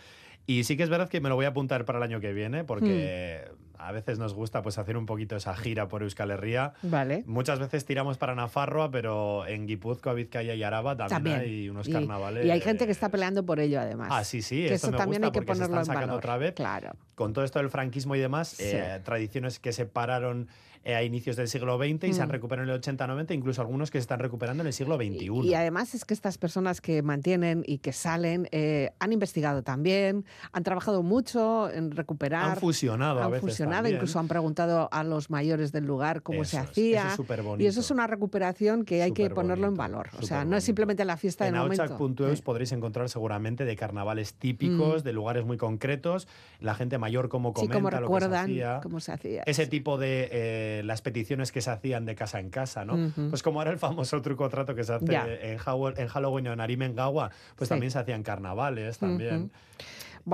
[0.47, 2.33] Y sí que es verdad que me lo voy a apuntar para el año que
[2.33, 3.51] viene, porque.
[3.51, 6.75] Hmm a veces nos gusta pues hacer un poquito esa gira por Euskal Herria.
[6.83, 7.23] Vale.
[7.27, 12.45] Muchas veces tiramos para Nafarroa, pero en Guipúzcoa, Vizcaya y Araba también, hay unos carnavales.
[12.45, 14.09] Y hay gente que está peleando por ello además.
[14.11, 16.11] Ah, sí, sí, eso también hay que ponerlo en valor.
[16.11, 16.55] otra vez.
[16.55, 16.93] Claro.
[17.15, 21.49] Con todo esto del franquismo y demás, eh, tradiciones que separaron eh, a inicios del
[21.49, 22.33] siglo XX y se han mm.
[22.33, 25.49] recuperado en el 80-90, incluso algunos que se están recuperando en el siglo XXI.
[25.49, 30.25] Y, además es que estas personas que mantienen y que salen eh, han investigado también,
[30.53, 32.51] han trabajado mucho en recuperar.
[32.51, 36.45] Han fusionado han a veces fusionado, incluso han preguntado a los mayores del lugar cómo
[36.45, 37.17] se hacía.
[37.59, 40.09] y eso es una recuperación que hay que ponerlo en valor.
[40.19, 41.85] O sea, no es simplemente la fiesta de momento.
[41.85, 45.05] En podréis encontrar seguramente de carnavales típicos, mm.
[45.05, 46.29] de lugares muy concretos,
[46.61, 48.81] la gente mayor como comenta lo que se hacía.
[48.83, 49.43] cómo se hacía.
[49.47, 53.13] Ese tipo de eh, las peticiones que se hacían de casa en casa, ¿no?
[53.31, 57.31] Pues como era el famoso truco trato que se hace en, Halloween o en Arimengawa,
[57.57, 59.51] pues también se hacían carnavales también.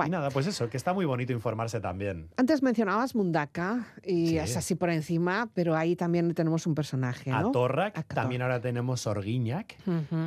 [0.03, 2.27] Y nada, pues eso, que está muy bonito informarse también.
[2.37, 7.49] Antes mencionabas Mundaka y es así por encima, pero ahí también tenemos un personaje, ¿no?
[7.49, 9.77] Atorrak, también ahora tenemos Orguiñac,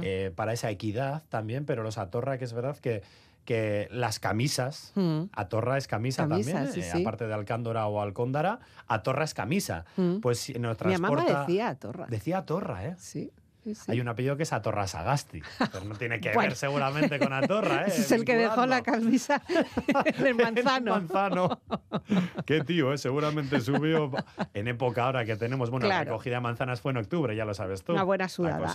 [0.02, 3.02] eh, para esa equidad también, pero los Atorrak es verdad que
[3.48, 5.30] que las camisas, mm.
[5.32, 9.86] Atorra es camisa, también, eh, aparte de Alcándora o Alcóndara, Atorra es camisa.
[9.96, 10.18] Mm.
[10.18, 11.22] Pues nos transporta...
[11.22, 12.06] Mi mamá decía Atorra.
[12.10, 12.94] Decía Atorra, ¿eh?
[12.98, 13.32] Sí.
[13.86, 17.82] Hay un apellido que es Atorra Sagasti, pero no tiene que ver seguramente con Atorra.
[17.82, 17.84] ¿eh?
[17.88, 19.42] es el que dejó la camisa
[20.04, 20.92] en el manzano.
[20.92, 21.60] manzano.
[22.46, 22.98] Qué tío, ¿eh?
[22.98, 24.10] seguramente subió
[24.54, 27.54] en época ahora que tenemos, bueno, la recogida de manzanas fue en octubre, ya lo
[27.54, 27.92] sabes tú.
[27.92, 28.74] Una buena sudada.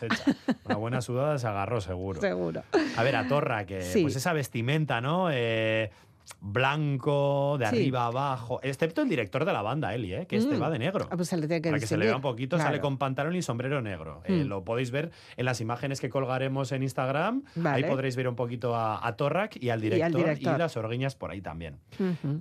[0.66, 2.20] Una buena sudada se agarró seguro.
[2.20, 2.64] Seguro.
[2.98, 5.30] A ver, Atorra, que pues esa vestimenta, ¿no?
[5.32, 5.92] Eh,
[6.40, 10.26] blanco, de arriba abajo, excepto el director de la banda, Eli, ¿eh?
[10.28, 10.62] que este mm.
[10.62, 11.08] va de negro.
[11.10, 12.98] Ah, pues se le tiene que Para que se le vea un poquito, sale con
[12.98, 14.22] pantalón y sombrero negro.
[14.26, 14.48] Eh, mm.
[14.48, 17.44] lo podéis ver en las imágenes que colgaremos en Instagram.
[17.66, 21.32] Ahí podréis ver un poquito a, a Torrak y al director y, las orguiñas por
[21.32, 21.80] ahí también.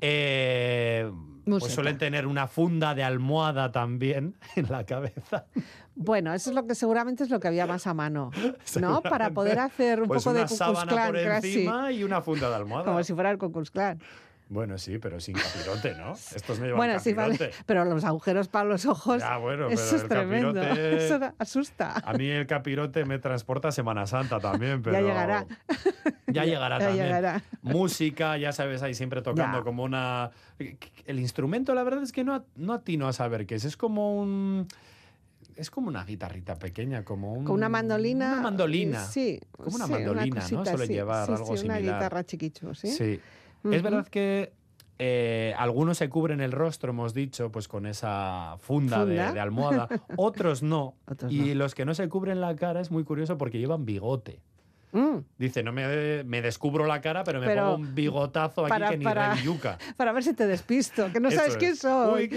[0.01, 1.11] eh,
[1.45, 5.47] pues suelen tener una funda de almohada también en la cabeza.
[5.95, 8.31] Bueno, eso es lo que seguramente es lo que había más a mano,
[8.81, 9.03] ¿no?
[9.03, 12.57] Para poder hacer un pues poco de Ku sábana por encima y una funda de
[12.57, 12.85] almohada.
[12.85, 14.01] Como si fuera el Ku Clan.
[14.53, 16.13] Bueno, sí, pero sin capirote, ¿no?
[16.37, 17.53] Estos no llevan bueno, sí, vale.
[17.65, 19.21] Pero los agujeros para los ojos.
[19.21, 20.63] Ya, bueno, eso es tremendo.
[20.63, 21.95] Eso asusta.
[22.05, 24.93] A mí el capirote me transporta a Semana Santa también, pero.
[25.03, 25.47] Ya llegará.
[26.33, 27.43] Ya llegará también.
[27.63, 30.31] Música, ya sabes, ahí siempre tocando como una.
[31.07, 33.65] El instrumento, la verdad es que no, no atino a saber qué es.
[33.65, 34.67] Es como un
[35.57, 38.33] es como una guitarrita pequeña, como un, una mandolina.
[38.33, 39.05] Una mandolina.
[39.05, 39.41] Sí.
[39.51, 40.65] Como una mandolina, ¿no?
[40.65, 42.89] Suele llevar algo sí, Una guitarra chiquicho, sí.
[42.89, 43.21] Sí.
[43.71, 44.53] Es verdad que
[44.99, 50.63] eh, algunos se cubren el rostro, hemos dicho, pues con esa funda, De, almohada, otros
[50.63, 50.95] no.
[51.29, 54.41] y los que no se cubren la cara es muy curioso porque llevan bigote.
[54.93, 55.25] Mm.
[55.39, 59.05] Dice, no me, me, descubro la cara, pero me pongo un bigotazo aquí que ni
[59.05, 59.35] para,
[59.97, 62.29] Para ver si te despisto, que no sabes quién soy.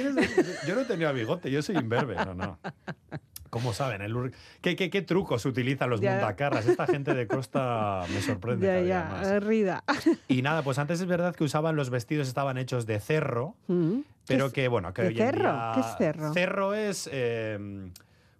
[0.65, 2.59] Yo no tenía bigote, yo soy imberbe, no, no.
[3.55, 4.01] ¿Cómo saben?
[4.01, 6.65] El ¿Qué, qué, qué, trucos utilizan los mundacarras?
[6.65, 8.67] Esta gente de costa me sorprende.
[8.67, 9.43] Ya, ya, más.
[9.45, 9.81] rida.
[10.27, 13.99] Y nada, pues antes es verdad que usaban los vestidos, estaban hechos de cerro, mm.
[14.27, 15.37] pero que bueno, que hoy cerro?
[15.37, 16.33] En día, ¿Qué es cerro?
[16.33, 17.09] Cerro es.
[17.13, 17.89] Eh,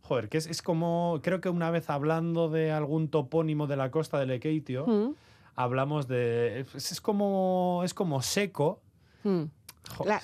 [0.02, 1.22] joder, que es, es, como.
[1.24, 5.16] Creo que una vez hablando de algún topónimo de la costa de Lekeitio, mm.
[5.56, 6.66] hablamos de.
[6.76, 7.84] Es, como.
[7.86, 8.82] Es como seco.
[9.24, 9.44] Mm.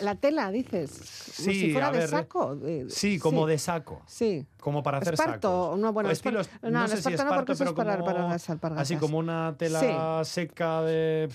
[0.02, 0.91] La, tela, dices.
[1.38, 2.58] Como sí, si fuera de saco.
[2.89, 4.02] sí, como de saco.
[4.06, 4.45] Sí.
[4.60, 8.28] Como para hacer esparto, No, bueno, estilos, no, no, sé si esparto, pero como, para,
[8.28, 8.84] las alpargatas.
[8.84, 11.30] Así como una tela seca de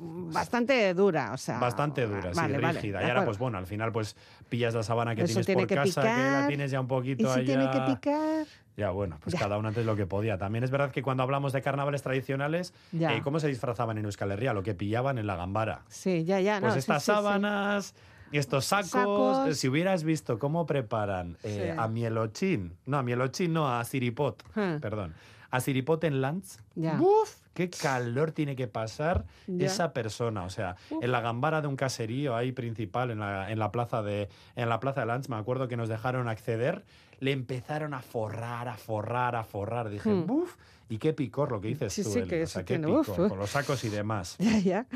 [0.00, 1.58] bastante dura, o sea.
[1.58, 3.02] Bastante dura, sí, rígida.
[3.02, 4.16] y ahora, pues bueno, al final, pues
[4.48, 7.44] pillas la sabana que tienes por casa, que la tienes ya un poquito ¿Y si
[7.44, 8.46] tiene que picar.
[8.76, 10.38] Ya, bueno, pues cada uno antes lo que podía.
[10.38, 14.30] También es verdad que cuando hablamos de carnavales tradicionales, eh, ¿cómo se disfrazaban en Euskal
[14.30, 14.52] Herria?
[14.52, 15.82] Lo que pillaban en la gambara.
[15.88, 16.60] Sí, ya, ya.
[16.60, 17.94] Pues estas sábanas.
[18.32, 23.52] Y estos sacos, eh, si hubieras visto cómo preparan eh, a mielochín, no, a mielochín,
[23.52, 24.78] no, a siripot, ah.
[24.80, 25.14] perdón,
[25.50, 27.40] a siripot en Lance, ¡Uf!
[27.54, 29.24] qué calor tiene que pasar
[29.58, 30.44] esa persona.
[30.44, 34.02] O sea, en la gambara de un caserío ahí principal, en la, en la plaza
[34.02, 36.84] de en la plaza de Lance, me acuerdo que nos dejaron acceder,
[37.20, 39.88] le empezaron a forrar, a forrar, a forrar.
[39.90, 40.26] Dije, hmm.
[40.26, 40.56] ¡buf!
[40.90, 43.38] Y qué picor lo que dices sí, tú, sí, que o sea, qué picor, con
[43.38, 44.36] los sacos y demás.
[44.50, 44.86] Ya, ya.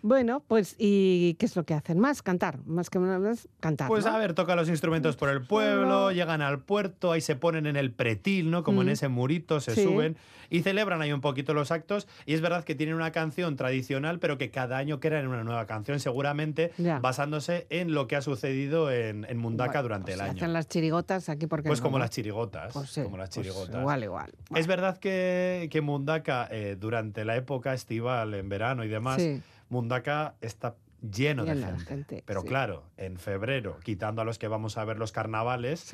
[0.00, 1.98] Bueno, pues, ¿y qué es lo que hacen?
[1.98, 3.88] Más cantar, más que una vez cantar.
[3.88, 7.66] Pues a ver, tocan los instrumentos por el pueblo, llegan al puerto, ahí se ponen
[7.66, 8.64] en el pretil, ¿no?
[8.64, 10.16] Como en ese murito, se suben
[10.52, 12.06] y celebran ahí un poquito los actos.
[12.26, 15.66] Y es verdad que tienen una canción tradicional, pero que cada año crean una nueva
[15.66, 20.36] canción, seguramente basándose en lo que ha sucedido en, en Mundaka durante pues el año.
[20.36, 21.68] Hacen las chirigotas aquí porque.
[21.68, 22.72] Pues como las chirigotas.
[22.72, 23.80] Pues como las pues chirigotas.
[23.80, 24.32] igual, igual.
[24.54, 29.22] Es verdad que que, Mundaka, eh, durante la época estival, en verano y demás,
[29.68, 32.22] Mundaka está lleno de gente.
[32.24, 35.90] Pero claro, en febrero, quitando a los que vamos a ver los carnavales,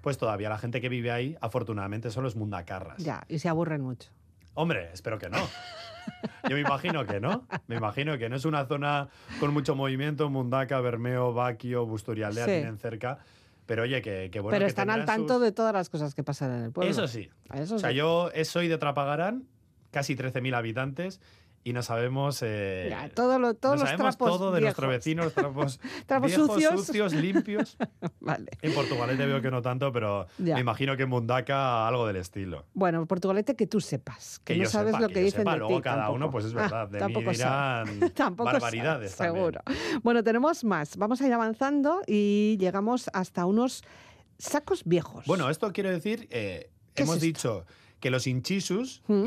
[0.00, 2.98] pues todavía la gente que vive ahí, afortunadamente, son los mundacarras.
[2.98, 4.10] Ya, y se aburren mucho.
[4.54, 5.38] Hombre, espero que no.
[6.48, 7.46] Yo me imagino que no.
[7.66, 9.08] Me imagino que no es una zona
[9.38, 10.28] con mucho movimiento.
[10.28, 13.18] Mundaka, Bermeo, Baquio, Busturialdea tienen cerca.
[13.70, 14.50] Pero oye, que, bueno.
[14.50, 16.90] Pero están al tanto de todas las cosas que pasan en el pueblo.
[16.90, 17.30] Eso sí.
[17.48, 19.46] o sea, yo soy de Trapagarán,
[19.92, 21.20] casi 13.000 habitantes,
[21.62, 22.40] y no sabemos.
[22.42, 25.80] Eh, todo lo, todos no los sabemos todo de nuestros vecinos, trapos,
[26.22, 27.12] viejos, sucios.
[27.12, 27.76] limpios.
[28.20, 28.50] vale.
[28.62, 32.64] En Portugalete veo que no tanto, pero me imagino que en Mundaka algo del estilo.
[32.74, 35.80] Bueno, Portugalete que tú sepas, que, no sabes lo que, que dicen sepa, de luego
[35.82, 39.60] cada uno, pues es ah, verdad, de mí dirán barbaridades Seguro.
[40.02, 40.96] Bueno, tenemos más.
[40.96, 43.82] Vamos a ir avanzando y llegamos hasta unos
[44.38, 45.26] sacos viejos.
[45.26, 47.66] Bueno, esto quiero decir, eh, hemos dicho
[48.00, 49.26] que los inchisus, ¿Mm?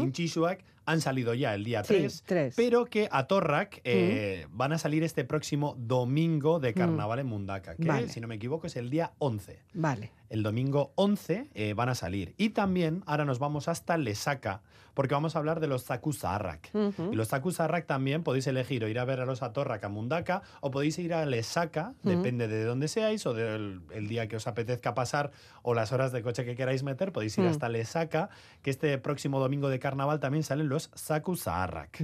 [0.85, 2.23] Han salido ya el día 3,
[2.55, 7.75] pero que a Torrak eh, van a salir este próximo domingo de carnaval en Mundaka,
[7.75, 9.59] que si no me equivoco es el día 11.
[9.73, 10.11] Vale.
[10.29, 12.33] El domingo 11 eh, van a salir.
[12.37, 14.61] Y también ahora nos vamos hasta Lesaka,
[14.93, 16.69] porque vamos a hablar de los Zakusarrak.
[17.11, 20.43] Y los Zakusarrak también podéis elegir o ir a ver a los Atorrak a Mundaka
[20.61, 24.47] o podéis ir a Lesaka, depende de dónde seáis o del el día que os
[24.47, 25.31] apetezca pasar
[25.61, 28.29] o las horas de coche que queráis meter, podéis ir hasta Lesaka,
[28.61, 32.01] que este próximo domingo de carnaval también salen los Zakusarrak.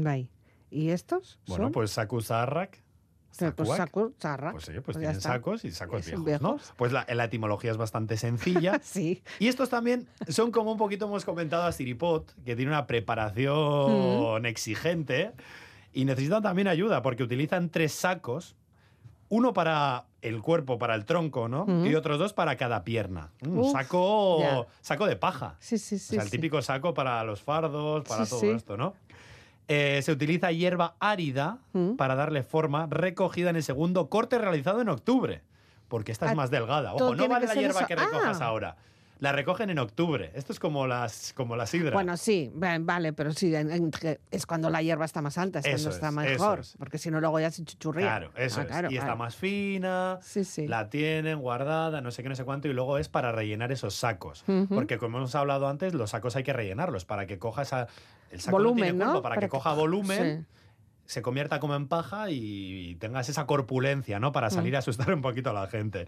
[0.72, 1.40] ¿Y estos?
[1.48, 2.82] Bueno, pues Zakusarrak
[3.56, 4.52] pues saco, charra.
[4.52, 6.58] Pues sí, pues, pues tienen sacos y sacos viejos, ¿no?
[6.76, 8.80] Pues la, etimología es bastante sencilla.
[8.84, 9.22] sí.
[9.40, 14.46] Y estos también son como un poquito hemos comentado a Siripot, que tiene una preparación
[14.46, 15.32] exigente
[15.94, 18.56] y necesitan también ayuda porque utilizan tres sacos,
[19.30, 21.86] uno para el cuerpo, para el tronco, ¿no?
[21.86, 23.30] Y otros dos para cada pierna.
[23.48, 25.56] Un saco, saco de paja.
[25.60, 26.16] Sí, sí, sí.
[26.16, 28.94] O sea, el típico saco para los fardos, para todo esto, ¿no?
[29.68, 31.60] Eh, se utiliza hierba árida
[31.98, 35.42] para darle forma, recogida en el segundo corte realizado en octubre.
[35.88, 36.94] Porque esta es ah, más delgada.
[36.94, 38.46] Ojo, no vale la hierba que recojas ah.
[38.46, 38.78] ahora
[39.20, 40.32] la recogen en octubre.
[40.34, 41.92] Esto es como las, como la sidra.
[41.92, 43.54] Bueno, sí, vale, pero sí,
[44.32, 46.62] es cuando la hierba está más alta, es cuando está mejor.
[46.78, 48.06] Porque si no, luego ya se chuchurría.
[48.06, 48.92] Claro, eso ah, es.
[48.92, 50.20] Y está más fina,
[50.68, 53.94] la tienen guardada, no sé qué, no sé cuánto, y luego es para rellenar esos
[53.94, 54.44] sacos.
[54.70, 57.88] Porque como hemos hablado antes, los sacos hay que rellenarlos para que coja esa,
[58.32, 59.22] el saco volumen, ¿no?
[59.22, 60.48] para, que, coja volumen.
[61.06, 64.32] se convierta como en paja y tengas esa corpulencia, ¿no?
[64.32, 66.08] Para salir a asustar un poquito a la gente.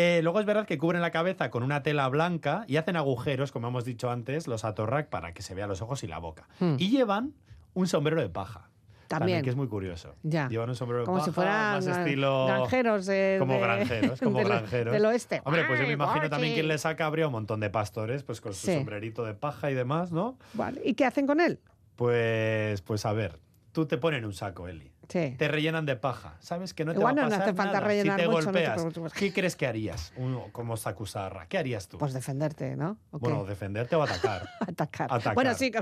[0.00, 3.50] Eh, luego es verdad que cubren la cabeza con una tela blanca y hacen agujeros,
[3.50, 6.46] como hemos dicho antes, los atorrak para que se vean los ojos y la boca.
[6.60, 6.76] Hmm.
[6.78, 7.34] Y llevan
[7.74, 8.70] un sombrero de paja.
[9.08, 9.42] También.
[9.42, 10.14] que es muy curioso.
[10.22, 10.48] Ya.
[10.48, 12.46] Llevan un sombrero de como paja, si fueran más estilo...
[12.46, 13.10] granjeros.
[13.40, 14.92] como granjeros, como del, granjeros.
[14.92, 15.40] Del oeste.
[15.44, 18.40] Hombre, pues yo me imagino también que le saca habría un montón de pastores, pues
[18.40, 20.38] con su sombrerito de paja y demás, ¿no?
[20.54, 20.80] Vale.
[20.84, 21.58] ¿Y qué hacen con él?
[21.96, 23.40] Pues, pues a ver,
[23.72, 24.92] tú te pones un saco, Eli.
[25.08, 26.36] Te rellenan de paja.
[26.40, 29.12] ¿Sabes que no te va a pasar no hace falta rellenar si te mucho, golpeas.
[29.14, 30.12] ¿Qué crees que harías
[30.52, 31.46] como Sakusarra?
[31.46, 31.96] ¿Qué harías tú?
[31.96, 32.98] Pues defenderte, ¿no?
[33.10, 34.48] Bueno, defenderte o atacar.
[34.60, 35.34] atacar.
[35.34, 35.72] Bueno, sí.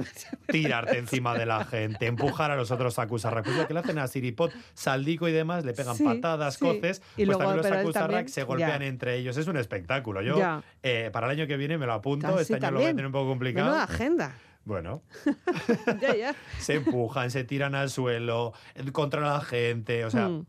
[0.46, 3.42] Tirarte encima de la gente, empujar a los otros Sakusarra.
[3.42, 7.02] Pues lo que le hacen a Siripot, Saldico y demás, le pegan patadas, coces.
[7.16, 9.36] Y pues luego, también los Sakusarra se golpean entre ellos.
[9.36, 10.22] Es un espectáculo.
[10.22, 12.38] Yo, eh, para el año que viene me lo apunto.
[12.38, 13.66] este año lo voy a tener un poco complicado.
[13.66, 14.34] Menuda agenda.
[14.66, 15.02] Bueno,
[16.58, 18.52] se empujan, se tiran al suelo,
[18.90, 20.44] contra la gente, o sea, hmm.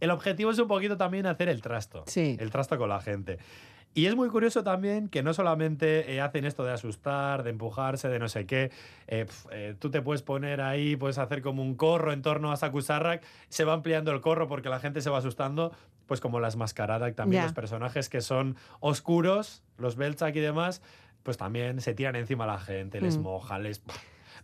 [0.00, 2.36] el objetivo es un poquito también hacer el trasto, sí.
[2.40, 3.38] el trasto con la gente.
[3.96, 8.08] Y es muy curioso también que no solamente eh, hacen esto de asustar, de empujarse,
[8.08, 8.72] de no sé qué.
[9.06, 12.56] Eh, eh, tú te puedes poner ahí, puedes hacer como un corro en torno a
[12.56, 13.22] Sakusarrak.
[13.48, 15.72] Se va ampliando el corro porque la gente se va asustando.
[16.06, 20.82] Pues como las mascaradas también los personajes que son oscuros, los Belchak y demás,
[21.24, 23.22] pues también se tiran encima a la gente, les mm.
[23.22, 23.82] mojan, les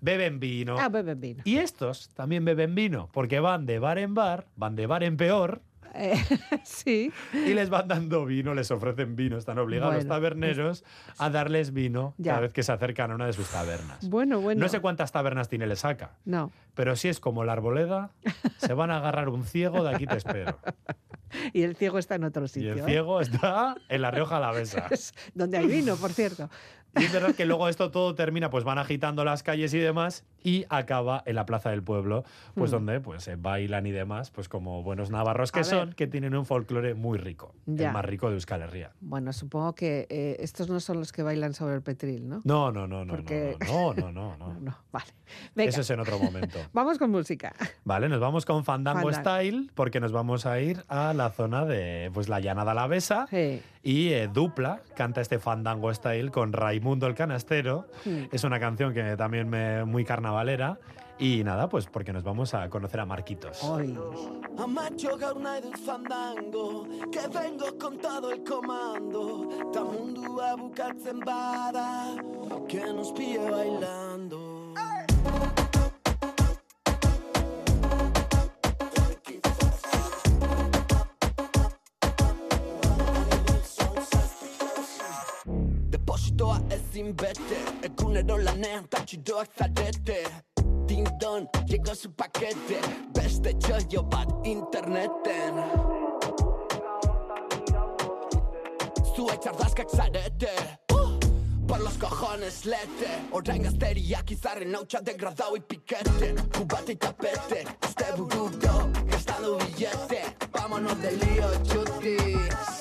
[0.01, 0.77] beben vino.
[0.81, 1.43] Ah, beben vino.
[1.45, 5.17] Y estos también beben vino, porque van de bar en bar, van de bar en
[5.17, 5.63] peor.
[5.95, 6.15] Eh,
[6.65, 7.13] sí.
[7.33, 9.37] Y les van dando vino, les ofrecen vino.
[9.37, 10.85] Están obligados los taberneros
[11.19, 14.09] a darles vino cada vez que se acercan a una de sus tabernas.
[14.09, 14.61] Bueno, bueno.
[14.61, 16.13] No sé cuántas tabernas tiene le saca.
[16.25, 16.53] No.
[16.75, 18.11] Pero si es como la arboleda,
[18.59, 20.59] se van a agarrar un ciego, de aquí te espero.
[21.53, 22.75] Y el ciego está en otro sitio.
[22.75, 24.89] Y el ciego está en la Rioja Alavesa.
[25.35, 26.49] donde hay vino, por cierto.
[26.97, 30.25] Y es verdad que luego esto todo termina, pues van agitando las calles y demás,
[30.43, 32.25] y acaba en la Plaza del Pueblo,
[32.55, 32.75] pues mm.
[32.75, 36.95] donde pues bailan y demás, pues como buenos navarros que son, que tienen un folclore
[36.95, 38.93] muy rico, el más rico de Euskal Herria.
[39.01, 42.41] Bueno, supongo que eh, estos no son los que bailan sobre el petril, ¿no?
[42.45, 45.07] No, no, no, no, no, no, no, no, Vale.
[45.57, 46.59] Eso es en otro momento.
[46.73, 47.55] vamos con música.
[47.85, 52.11] Vale, nos vamos con Fandango, Style, porque nos vamos a ir a la zona de
[52.13, 53.27] pues la llanada alavesa.
[53.31, 57.87] Sí y eh, Dupla canta este Fandango Style con Raimundo el Canastero.
[58.31, 60.79] Es una canción que también me muy carnavalera.
[61.19, 63.63] Y nada, pues porque nos vamos a conocer a Marquitos.
[63.63, 63.95] Hoy.
[64.59, 72.17] Amatxo gaur nahi dut fandango Que vengo con todo el comando Ta mundua bukatzen bada
[72.69, 75.60] Que nos pille bailando Depositoa
[86.91, 90.25] ezin bete Egunero lanean tatxidoak zarete.
[90.89, 92.81] Dindon, llegó su paquete
[93.15, 95.61] Beste txoio bat interneten.
[99.15, 100.53] Zue txardazkak zarete.
[100.93, 101.19] Uh,
[101.67, 103.11] Por los cojones lete.
[103.33, 105.57] Orain gazteriak izarren hautsa degradau
[106.53, 110.23] Cubate y tapete Este burudo gastando billete
[110.53, 112.80] Vámonos de lío chuti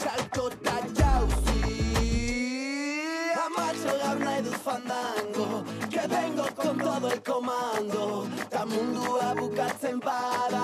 [4.46, 8.28] fandango Que vengo con todo el comando.
[8.50, 10.59] Ta mundua bukatzen bada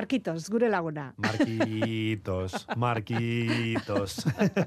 [0.00, 1.14] Marquitos, gure laguna.
[1.16, 4.26] Marquitos, Marquitos.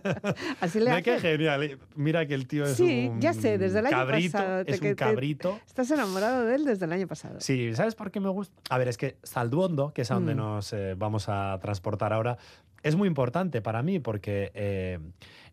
[0.59, 1.19] Así le hace.
[1.19, 1.61] genial.
[1.63, 1.77] eh.
[1.95, 4.59] Mira que el tío es Sí, un ya sé, desde el año cabrito, pasado.
[4.65, 5.59] Es un te- cabrito.
[5.67, 7.35] Estás enamorado de él desde el año pasado.
[7.41, 8.59] Sí, ¿sabes por qué me gusta?
[8.71, 10.37] A ver, es que Salduondo, que es a donde Mm.
[10.37, 12.39] nos eh, vamos a transportar ahora,
[12.81, 14.97] es muy importante para mí porque eh,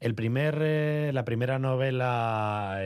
[0.00, 2.76] el primer, eh, la primera novela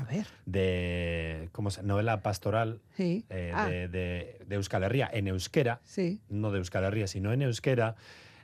[0.00, 0.26] A ver.
[0.46, 3.24] de, ¿cómo se Novela pastoral Sí.
[3.30, 6.20] eh, Ah, de, de, de Euskal Herria, en euskera, sí.
[6.28, 7.94] no de Euskal Herria, sino en euskera,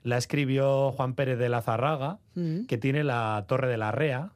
[0.04, 2.66] la escribió Juan Pérez de la Zarraga, Mm.
[2.66, 4.30] que tiene la Torre de la Rea,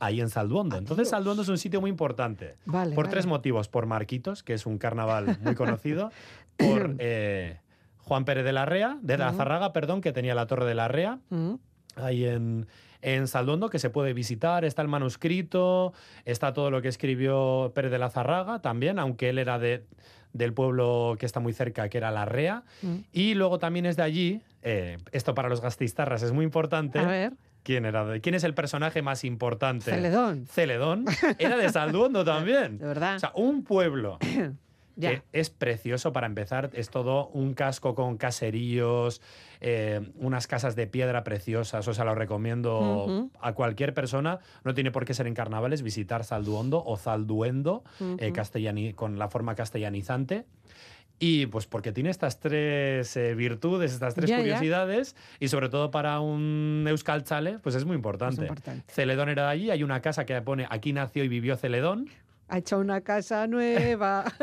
[0.00, 0.76] ahí en Salduondo.
[0.76, 1.08] Ah, Entonces.
[1.10, 2.56] Salduondo es un sitio muy importante.
[2.64, 2.94] Vale.
[2.94, 3.12] Por vale.
[3.12, 3.68] tres motivos.
[3.68, 6.10] Por Marquitos, que es un carnaval muy conocido.
[6.56, 7.58] por eh,
[7.98, 9.36] Juan Pérez de la Rea, de la Ujú.
[9.38, 11.54] Zarraga, perdón, que tenía la Torre de la Rea, Mm.
[11.96, 12.66] ahí en,
[13.06, 14.64] en Saldondo, que se puede visitar.
[14.64, 15.92] Está el manuscrito,
[16.24, 19.84] está todo lo que escribió Pérez de la Zarraga también, aunque él era de,
[20.32, 22.64] del pueblo que está muy cerca, que era La Rea.
[22.82, 22.96] Mm.
[23.12, 26.98] Y luego también es de allí, eh, esto para los gastistarras es muy importante.
[26.98, 27.32] A ver.
[27.62, 29.92] ¿Quién, era ¿Quién es el personaje más importante?
[29.92, 30.46] Celedón.
[30.46, 31.04] Celedón.
[31.38, 32.78] Era de Salduondo también.
[32.78, 33.16] De verdad.
[33.16, 34.18] O sea, un pueblo.
[34.98, 36.70] que es precioso para empezar.
[36.72, 39.20] Es todo un casco con caseríos,
[39.60, 41.86] eh, unas casas de piedra preciosas.
[41.86, 44.38] O sea, lo recomiendo a cualquier persona.
[44.64, 47.84] No tiene por qué ser en carnavales visitar Salduondo o Zalduendo
[48.18, 50.46] eh, castellani- con la forma castellanizante.
[51.18, 56.20] Y pues porque tiene estas tres eh, virtudes, estas tres curiosidades, y sobre todo para
[56.20, 58.42] un euskaltzale, pues es muy importante.
[58.42, 58.92] Es importante.
[58.92, 62.10] Celedón era de allí, hay una casa que pone aquí nació y vivió Celedón.
[62.48, 64.24] Ha hecho una casa nueva.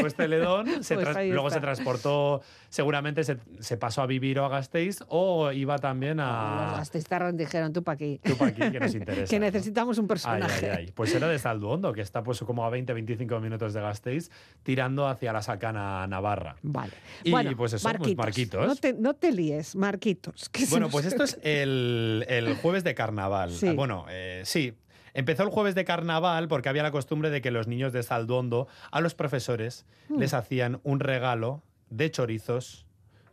[0.00, 0.14] Pues
[0.80, 5.02] se Pues ahí luego se transportó, seguramente se, se pasó a vivir o a Gasteiz
[5.08, 6.74] o iba también Los a...
[6.78, 8.20] gastistarras dijeron tú para aquí.
[8.22, 9.30] Tú pa' aquí, que nos interesa.
[9.30, 9.46] que ¿no?
[9.46, 10.70] necesitamos un personaje.
[10.70, 10.92] ay, ay.
[10.92, 14.30] Pues era de Salduondo, que está pues como a 20-25 minutos de Gasteiz,
[14.62, 16.56] tirando hacia la Sacana Navarra.
[16.62, 16.92] Vale.
[17.24, 18.24] Y, bueno, pues eso, pues, Marquitos.
[18.24, 18.66] Marquitos.
[18.66, 20.50] No te, no te líes, Marquitos.
[20.70, 23.50] Bueno, pues esto es el, el jueves de carnaval.
[23.52, 23.68] Sí.
[23.68, 24.74] Ah, Bueno, eh, sí.
[25.14, 28.68] Empezó el jueves de carnaval porque había la costumbre de que los niños de Salduondo
[28.90, 30.18] a los profesores Mm.
[30.18, 32.86] les hacían un regalo de chorizos,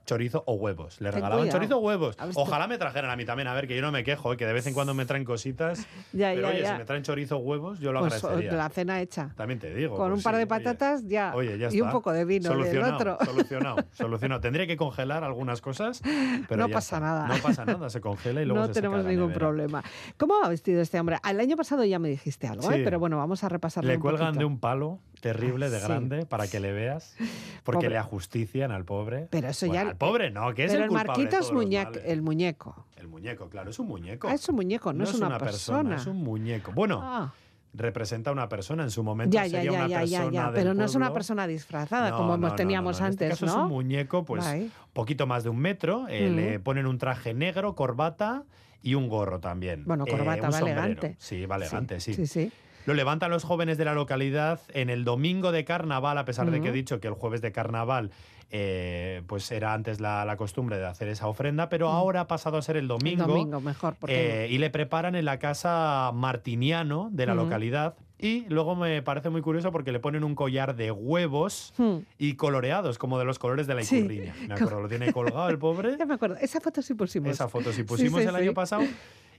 [0.06, 0.98] chorizo o huevos.
[0.98, 1.58] Ten regalaban cuidado.
[1.60, 2.16] chorizo o huevos.
[2.36, 3.48] Ojalá me trajeran a mí también.
[3.48, 5.26] A ver, que yo no me quejo, eh, que de vez en cuando me traen
[5.26, 5.86] cositas.
[6.14, 6.72] Ya, pero ya, oye, ya.
[6.74, 8.54] si me traen chorizo o huevos, yo lo Pues, agradecería.
[8.58, 9.32] la cena hecha.
[9.36, 9.96] También te digo.
[9.98, 10.48] Con pues un par sí, de oye.
[10.48, 11.34] patatas ya.
[11.36, 13.18] Oye, ya y un poco de vino del solucionado, otro.
[13.26, 14.42] Solucionado, solucionado.
[14.42, 16.02] Tendría que congelar algunas cosas,
[16.48, 17.06] pero No ya pasa está.
[17.06, 17.28] nada.
[17.28, 19.84] No pasa nada, se congela y luego no se tenemos ningún problema.
[20.18, 21.18] ¿Cómo va vestido este hombre?
[21.28, 22.82] El año pasado ya me dijiste algo, ¿eh?
[22.84, 24.40] Pero bueno, vamos a repasarlo Le un cuelgan poquito.
[24.40, 25.00] de un palo
[25.34, 25.86] terrible, de Sí.
[25.86, 27.16] grande, para que le veas,
[27.64, 27.90] porque Pobre.
[27.90, 29.28] le ajustician al pobre.
[29.32, 31.40] Pero eso Bueno, ya- Al pobre no, que es Pero el el culpable de Marquitos
[31.48, 32.04] todos los muñe- males.
[32.06, 32.86] el muñeco.
[32.98, 34.28] El muñeco, claro, es un muñeco.
[34.28, 35.96] Ah, es un muñeco, no, es una, persona.
[35.96, 36.72] Es un muñeco.
[36.74, 37.34] Bueno, Ah,
[37.74, 39.34] representa a una persona en su momento.
[39.36, 42.56] ya, ya, sería ya, una persona Pero no es una persona disfrazada No, como no,
[42.56, 43.64] teníamos no, antes, En este caso ¿no?
[43.66, 44.70] es un muñeco, pues, Vale.
[44.94, 46.06] poquito más de un metro.
[46.10, 46.36] eh, Mm.
[46.36, 48.44] Le ponen un traje negro, corbata
[48.82, 49.84] y un gorro también.
[49.86, 50.84] Bueno, Eh, corbata, un va sombrero.
[50.84, 51.16] elegante.
[51.20, 52.14] Sí, va elegante, sí.
[52.14, 52.52] Sí, sí.
[52.86, 56.62] Lo levantan los jóvenes de la localidad en el domingo de carnaval, a pesar de
[56.62, 58.12] que he dicho que el jueves de carnaval
[58.52, 62.62] eh, pues era antes la, costumbre de hacer esa ofrenda, pero ahora ha pasado a
[62.62, 63.24] ser el domingo.
[63.24, 63.96] El domingo, mejor.
[64.08, 67.96] Eh, y le preparan en la casa Martiniano de la localidad.
[68.18, 71.98] Y luego me parece muy curioso porque le ponen un collar de huevos hmm.
[72.18, 74.34] y coloreados, como de los colores de la icurriña.
[74.48, 75.98] Me acuerdo, lo tiene colgado el pobre.
[75.98, 77.32] Ya me acuerdo, esa foto sí pusimos.
[77.32, 78.84] Esa foto sí pusimos el año pasado.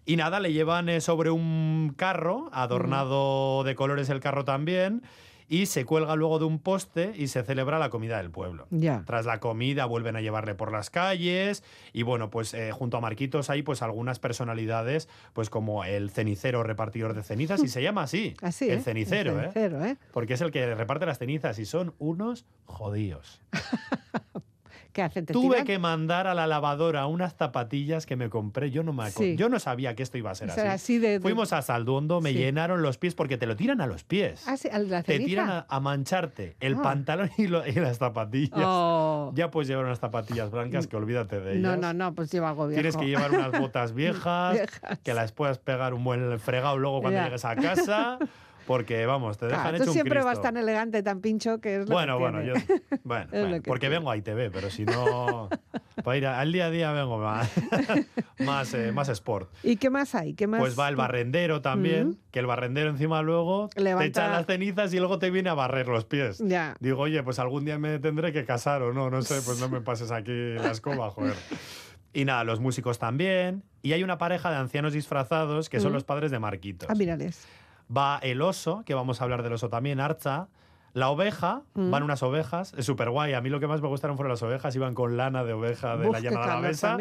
[0.06, 5.02] Y nada, le llevan eh, sobre un carro, adornado de colores el carro también
[5.48, 8.66] y se cuelga luego de un poste y se celebra la comida del pueblo.
[8.70, 9.04] Ya.
[9.06, 13.00] Tras la comida vuelven a llevarle por las calles y bueno, pues eh, junto a
[13.00, 18.02] Marquitos hay pues algunas personalidades, pues como el cenicero repartidor de cenizas y se llama
[18.02, 18.34] así.
[18.42, 18.82] Así, el ¿eh?
[18.82, 19.96] cenicero, el cenicero ¿eh?
[20.12, 23.42] Porque es el que reparte las cenizas y son unos jodidos.
[25.32, 28.70] Tuve que mandar a la lavadora unas zapatillas que me compré.
[28.70, 31.00] Yo no me Yo no sabía que esto iba a ser así.
[31.20, 34.44] Fuimos a Salduondo, me llenaron los pies porque te lo tiran a los pies.
[34.46, 34.56] Ah,
[35.02, 36.82] te tiran a, mancharte el ah.
[36.82, 38.58] pantalón y, las zapatillas.
[38.62, 39.32] Oh.
[39.34, 41.62] Ya puedes llevar unas zapatillas blancas que olvídate de ellas.
[41.62, 42.80] No, no, no, pues lleva algo viejo.
[42.80, 44.58] Tienes que llevar unas botas viejas,
[45.02, 48.18] que las puedas pegar un buen fregado luego cuando llegues a casa.
[48.66, 51.88] Porque, vamos, te dejan claro, hecho tú siempre vas tan elegante, tan pincho que es
[51.88, 52.54] lo Bueno, que bueno, yo.
[53.04, 53.30] Bueno,
[53.64, 55.48] porque vengo a ITV, pero si no.
[56.04, 57.50] para ir al día a día vengo más,
[58.38, 59.50] más, eh, más sport.
[59.62, 60.34] ¿Y qué más hay?
[60.34, 60.60] ¿Qué más?
[60.60, 64.98] Pues va el barrendero también, que el barrendero encima luego te echa las cenizas y
[64.98, 66.38] luego te viene a barrer los pies.
[66.38, 66.76] Ya.
[66.80, 69.68] Digo, oye, pues algún día me tendré que casar o no, no sé, pues no
[69.68, 71.34] me pases aquí la escoba, joder.
[72.12, 73.62] Y nada, los músicos también.
[73.82, 76.88] Y hay una pareja de ancianos disfrazados que son los padres de Marquitos.
[76.90, 77.46] Ah, mírales
[77.94, 80.48] va el oso, que vamos a hablar del oso también, Archa,
[80.96, 81.90] la oveja, mm.
[81.90, 83.34] van unas ovejas, es súper guay.
[83.34, 85.98] A mí lo que más me gustaron fueron las ovejas, iban con lana de oveja
[85.98, 86.96] de la llana de la mesa.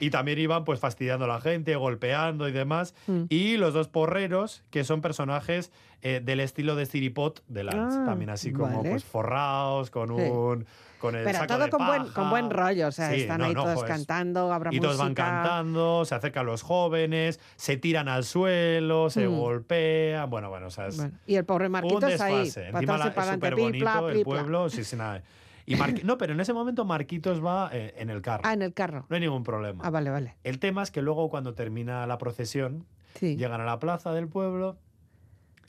[0.00, 2.94] Y también iban pues fastidiando a la gente, golpeando y demás.
[3.06, 3.24] Mm.
[3.28, 5.70] Y los dos porreros, que son personajes
[6.02, 7.98] eh, del estilo de Ciripot de Lance.
[8.00, 10.66] Ah, también así como pues forrados, con un
[11.00, 14.72] pero todo con, Buen, con buen rollo, o sea, están ahí todos pues, cantando, habrá
[14.72, 19.38] Y todos van cantando, se acercan los jóvenes, se tiran al suelo, se mm.
[19.38, 23.56] golpean, bueno, bueno, o sea, es Y el pobre Marquitos ahí, Encima la, es súper
[23.56, 25.22] bonito el pueblo, sí, sí, nada.
[25.68, 25.74] Y
[26.04, 28.42] no, pero en ese momento Marquitos va eh, en el carro.
[28.44, 29.04] Ah, en el carro.
[29.08, 29.82] No hay ningún problema.
[29.84, 30.36] Ah, vale, vale.
[30.44, 32.86] El tema es que luego cuando termina la procesión,
[33.20, 34.76] llegan a la plaza del pueblo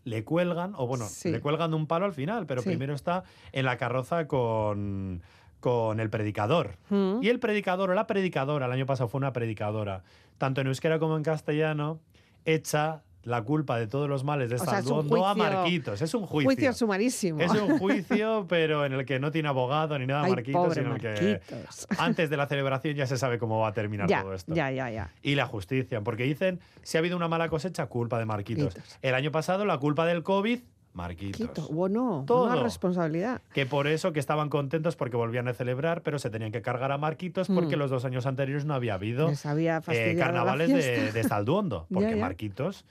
[0.07, 3.65] le cuelgan, o bueno, le cuelgan de un palo al final, pero primero está en
[3.65, 5.21] la carroza con,
[5.59, 6.77] con el predicador.
[6.89, 7.19] Mm.
[7.21, 10.03] Y el predicador o la predicadora, el año pasado fue una predicadora,
[10.37, 11.99] tanto en euskera como en castellano,
[12.45, 16.01] hecha la culpa de todos los males de esta no a Marquitos.
[16.01, 16.49] Es un juicio.
[16.49, 17.41] Juicio sumarísimo.
[17.41, 21.41] Es un juicio, pero en el que no tiene abogado ni nada Marquitos, sino que
[21.97, 24.53] antes de la celebración ya se sabe cómo va a terminar todo esto.
[24.53, 25.11] Ya, ya, ya.
[25.21, 28.75] Y la justicia, porque dicen, si ha habido una mala cosecha, culpa de Marquitos.
[29.01, 30.59] El año pasado, la culpa del COVID,
[30.97, 31.69] Marquitos.
[31.69, 32.45] Bueno, Todo.
[32.45, 33.41] una responsabilidad.
[33.53, 36.91] Que por eso que estaban contentos porque volvían a celebrar, pero se tenían que cargar
[36.91, 37.79] a Marquitos porque mm.
[37.79, 41.85] los dos años anteriores no había habido eh, carnavales de, de Salduondo.
[41.93, 42.83] Porque Marquitos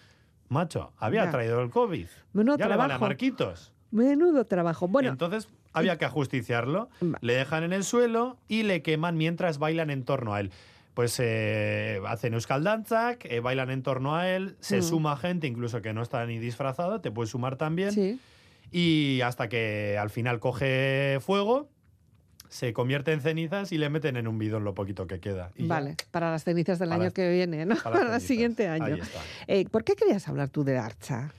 [0.49, 2.07] Macho, había traído el COVID.
[2.33, 2.89] Menudo ya trabajo.
[2.89, 3.73] le vale a Marquitos.
[3.91, 4.89] Menudo trabajo.
[4.89, 5.11] Bueno.
[5.11, 6.89] Entonces había que ajusticiarlo.
[7.21, 10.51] Le dejan en el suelo y le queman mientras bailan en torno a él.
[10.95, 14.83] Pues eh, hacen Euskal Danzak, eh, bailan en torno a él, se mm.
[14.83, 17.93] suma gente, incluso que no está ni disfrazado, te puedes sumar también.
[17.93, 18.19] Sí.
[18.73, 21.69] Y hasta que al final coge fuego
[22.49, 25.51] se convierte en cenizas y le meten en un bidón lo poquito que queda.
[25.59, 27.77] vale, para las cenizas del año que viene, ¿no?
[27.77, 28.99] Para, el siguiente año.
[29.47, 31.33] Eh, ¿Por qué querías hablar tú de Archa?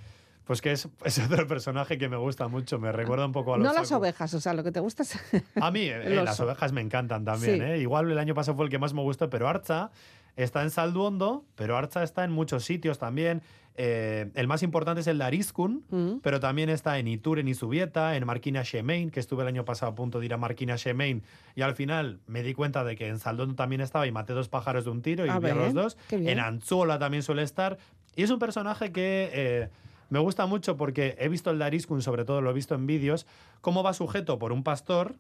[0.46, 0.88] Pues que es,
[1.20, 3.68] otro personaje que me gusta mucho, me recuerda un poco a los...
[3.68, 5.20] No las ovejas, o sea, lo que te gusta es...
[5.56, 7.78] A mí eh, las ovejas me encantan también, ¿eh?
[7.80, 9.92] Igual el año pasado fue el que más me gustó, pero Archa
[10.38, 13.42] está en Salduondo, pero Archa está en muchos sitios también.
[13.80, 16.20] Eh, el más importante es el de Arizkun, mm.
[16.24, 19.92] pero también está en Itur, en Isubieta, en Marquina Shemain, que estuve el año pasado
[19.92, 21.22] a punto de ir a Marquina Shemain
[21.56, 24.50] y al final me di cuenta de que en Saldón también estaba y maté dos
[24.50, 25.98] pájaros de un tiro y vi a los dos.
[26.10, 27.78] En Anzuola también suele estar.
[28.16, 29.30] Y es un personaje que...
[29.34, 29.70] Eh,
[30.10, 32.88] me gusta mucho porque he visto el de Arizkun, sobre todo lo he visto en
[32.88, 33.28] vídeos,
[33.60, 35.16] cómo va sujeto por un pastor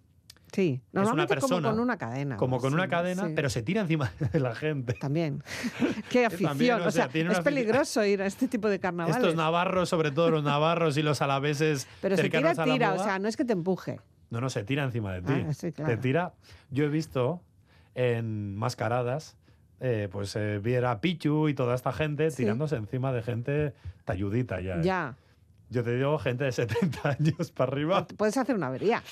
[0.51, 2.37] Sí, normalmente es una persona, como con una cadena.
[2.37, 4.93] Como con una cadena, pero se tira encima de la gente.
[4.93, 5.43] También.
[6.09, 6.81] Qué afición.
[6.81, 9.17] o sea, es peligroso ir a este tipo de carnavales.
[9.17, 11.87] Estos navarros, sobre todo los navarros y los alaveses.
[12.01, 13.99] Pero se tira, tira, o sea, no es que te empuje.
[14.29, 15.73] No, no, se tira encima de ti.
[15.79, 16.33] Ah, te tira.
[16.69, 17.41] Yo he visto
[17.95, 19.37] en mascaradas.
[19.79, 23.73] Eh, pues eh, viera Pichu y toda esta gente tirándose encima de gente
[24.05, 24.77] talludita ya.
[24.77, 24.81] ¿eh?
[24.81, 25.15] Ya.
[25.69, 28.07] Yo te digo gente de 70 años para arriba.
[28.15, 29.03] Puedes hacer una avería.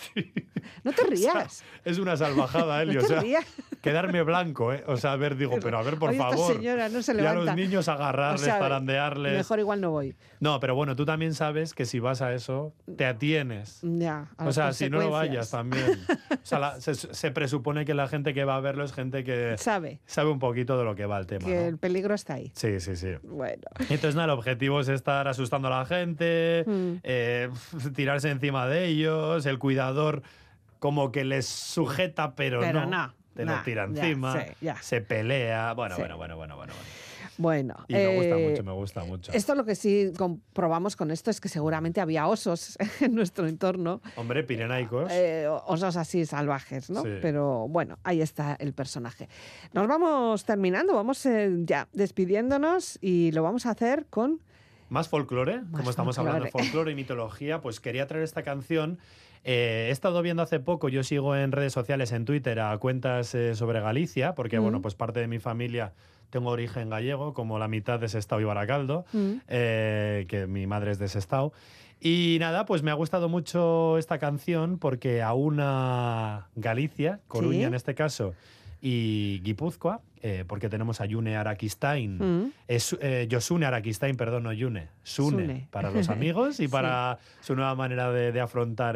[0.84, 1.64] No te rías.
[1.84, 2.96] es una salvajada, Eli.
[2.96, 3.46] no te rías.
[3.82, 4.84] quedarme blanco, ¿eh?
[4.88, 6.56] O sea, a ver, digo, pero a ver, por favor.
[6.56, 7.40] señora no se levanta.
[7.40, 9.34] Y a los niños agarrarles, o zarandearles.
[9.34, 10.16] Mejor igual no voy.
[10.40, 13.80] No, pero bueno, tú también sabes que si vas a eso, te atienes.
[13.84, 14.30] Ya.
[14.38, 16.00] o sea, si no lo vayas también.
[16.32, 20.00] o sea, se, presupone que la gente que va a verlo es gente que sabe,
[20.06, 21.46] sabe un poquito de lo que va el tema.
[21.46, 22.52] Que el peligro está ahí.
[22.56, 23.10] Sí, sí, sí.
[23.24, 23.64] Bueno.
[23.80, 27.00] Entonces, nada, el objetivo es estar asustando a la gente, mm.
[27.04, 27.50] eh,
[27.96, 30.24] tirarse encima de ellos, el cuidador
[30.80, 33.14] como que les sujeta, pero, pero no.
[33.36, 34.46] Te lo tira encima,
[34.82, 35.74] se pelea.
[35.74, 36.74] Bueno, bueno, bueno, bueno, bueno.
[37.38, 39.32] Bueno, y me gusta eh, mucho, me gusta mucho.
[39.34, 44.02] Esto lo que sí comprobamos con esto es que seguramente había osos en nuestro entorno.
[44.16, 45.12] Hombre, pirenaicos.
[45.12, 47.04] Eh, osos así salvajes, ¿no?
[47.22, 49.28] Pero bueno, ahí está el personaje.
[49.74, 54.40] Nos vamos terminando, vamos eh, ya despidiéndonos y lo vamos a hacer con...
[54.90, 59.00] Más folclore, como estamos hablando de folclore y mitología, pues quería traer esta canción
[59.46, 63.80] he estado viendo hace poco, yo sigo en redes sociales, en Twitter, a cuentas sobre
[63.80, 65.94] Galicia, porque, bueno, pues parte de mi familia
[66.32, 69.34] tengo origen gallego, como la mitad de Sestao y Baracaldo, mm.
[69.48, 71.54] eh, que mi madre es de Sestao.
[72.02, 77.74] Y nada, pues me ha gustado mucho esta canción porque a una Galicia, Coruña en
[77.74, 78.34] este caso,
[78.88, 82.52] y Guipúzcoa, eh, porque tenemos a Yune Arakistain, mm.
[82.68, 87.74] es, eh, Yosune Arakistain, perdón, no Yune, Sune, para los amigos y para su nueva
[87.74, 88.94] manera de, afrontar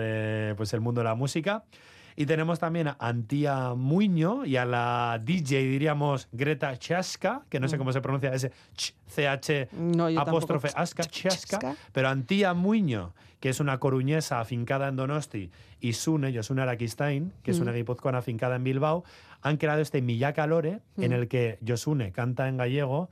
[0.55, 1.63] pues el mundo de la música.
[2.19, 7.69] Y tenemos también a Antía Muño y a la DJ, diríamos, Greta Chaska, que no
[7.69, 7.79] sé mm.
[7.79, 8.51] cómo se pronuncia ese
[9.07, 9.69] CH
[10.19, 15.49] apóstrofe Aska, Chaska, pero Antía Muño, que es una coruñesa afincada en Donosti,
[15.79, 17.75] y Sune, Josune Arakistain, que es una mm.
[17.75, 19.05] guipuzcoana afincada en Bilbao,
[19.41, 21.13] han creado este Milla Lore, en mm.
[21.13, 23.09] el que Josune canta en gallego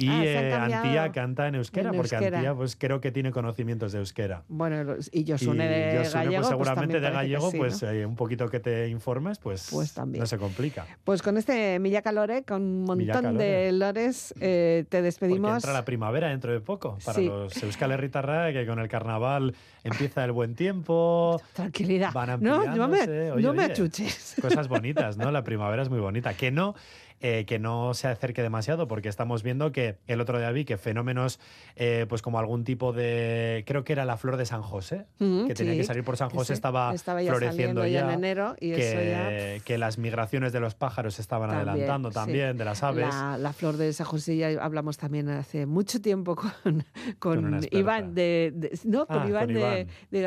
[0.00, 3.98] y ah, eh, Antía canta en euskera, porque Antía pues creo que tiene conocimientos de
[3.98, 4.44] euskera.
[4.48, 6.36] Bueno, y Josune de pues, gallego.
[6.36, 10.38] Pues, seguramente de gallego, pues eh, un poquito que te informes, pues, pues no se
[10.38, 10.86] complica.
[11.04, 15.50] Pues con este Milla Calore, con un montón de lores, eh, te despedimos.
[15.50, 19.54] Porque entra la primavera dentro de poco, para los Euskal Herritarra, que con el carnaval
[19.84, 21.40] empieza el buen tiempo.
[21.52, 22.14] Tranquilidad.
[22.40, 24.36] no, no me, no me achuches.
[24.40, 25.30] Cosas bonitas, ¿no?
[25.30, 26.32] La primavera es muy bonita.
[26.32, 26.74] Que no
[27.22, 30.78] eh, que no se acerque demasiado, porque estamos viendo que el otro día vi que
[30.78, 31.38] fenómenos,
[31.76, 35.54] eh, pues como algún tipo de, creo que era la flor de San José, que
[35.54, 39.98] tenía que salir por San José, estaba, floreciendo ya, en enero y que, que, las
[39.98, 43.14] migraciones de los pájaros se estaban adelantando también, de las aves.
[43.38, 46.84] La, flor de San José ya hablamos también hace mucho tiempo con,
[47.18, 50.26] con, Iván de, no, con ah, Iván, de, de,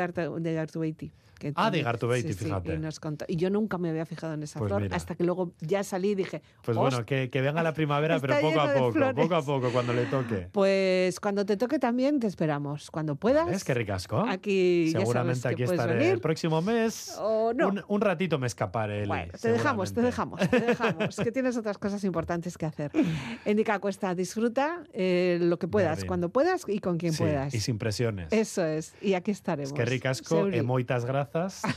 [1.54, 2.78] ah, de Gartubeiti, fíjate.
[3.28, 6.10] y, yo nunca me había fijado en esa pues flor hasta que luego ya salí
[6.10, 6.42] y dije.
[6.64, 10.06] Pues bueno, que, venga la primavera, pero poco a poco, poco a poco, cuando le
[10.06, 10.48] toque.
[10.52, 12.90] Pues cuando te toque también te esperamos.
[12.90, 13.50] Cuando puedas.
[13.50, 14.24] Es que ricasco.
[14.28, 17.16] Aquí Seguramente aquí estaré el próximo mes.
[17.18, 17.72] O no.
[17.88, 19.06] un, ratito me escaparé.
[19.06, 21.16] Bueno, te dejamos, te dejamos, te dejamos.
[21.16, 22.90] que tienes otras cosas importantes que hacer.
[23.46, 27.54] Indica Cuesta, disfruta eh, lo que puedas, cuando puedas y con quien puedas.
[27.54, 28.32] Y sin presiones.
[28.32, 28.94] Eso es.
[29.00, 29.72] Y aquí estaremos.
[29.72, 31.23] Es que ricasco, emoitas gracias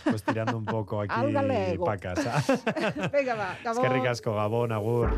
[0.04, 2.44] pues tirando un poco aquí para casa.
[3.12, 5.12] Venga, va, Es que ricasco, Gabón, Agur.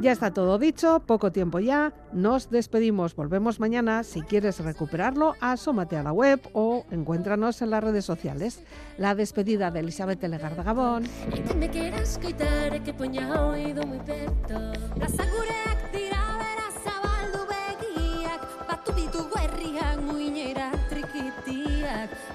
[0.00, 5.96] Ya está todo dicho, poco tiempo ya, nos despedimos, volvemos mañana, si quieres recuperarlo, asómate
[5.96, 8.62] a la web o encuéntranos en las redes sociales.
[8.96, 11.02] La despedida de Elizabeth Legarda Gabón.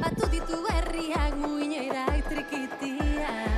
[0.01, 3.52] Batu ditu herriak muinerak trikitiak